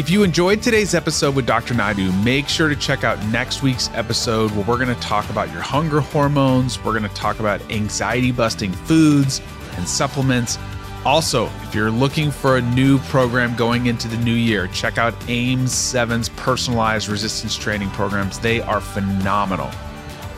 If 0.00 0.08
you 0.08 0.22
enjoyed 0.22 0.62
today's 0.62 0.94
episode 0.94 1.36
with 1.36 1.44
Dr. 1.44 1.74
Naidoo, 1.74 2.24
make 2.24 2.48
sure 2.48 2.70
to 2.70 2.74
check 2.74 3.04
out 3.04 3.22
next 3.26 3.62
week's 3.62 3.90
episode 3.92 4.50
where 4.52 4.64
we're 4.64 4.82
going 4.82 4.88
to 4.88 5.02
talk 5.02 5.28
about 5.28 5.52
your 5.52 5.60
hunger 5.60 6.00
hormones. 6.00 6.82
We're 6.82 6.98
going 6.98 7.02
to 7.02 7.14
talk 7.14 7.38
about 7.38 7.60
anxiety 7.70 8.32
busting 8.32 8.72
foods 8.72 9.42
and 9.76 9.86
supplements 9.86 10.56
also, 11.04 11.50
if 11.62 11.74
you're 11.74 11.90
looking 11.90 12.30
for 12.30 12.56
a 12.56 12.62
new 12.62 12.98
program 12.98 13.54
going 13.56 13.86
into 13.86 14.08
the 14.08 14.18
new 14.18 14.34
year, 14.34 14.68
check 14.68 14.98
out 14.98 15.14
AIM 15.28 15.64
7's 15.64 16.28
personalized 16.30 17.08
resistance 17.08 17.56
training 17.56 17.90
programs. 17.90 18.38
They 18.38 18.60
are 18.60 18.80
phenomenal. 18.80 19.70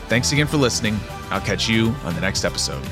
Thanks 0.07 0.31
again 0.31 0.47
for 0.47 0.57
listening. 0.57 0.97
I'll 1.31 1.41
catch 1.41 1.67
you 1.67 1.93
on 2.03 2.15
the 2.15 2.21
next 2.21 2.45
episode. 2.45 2.85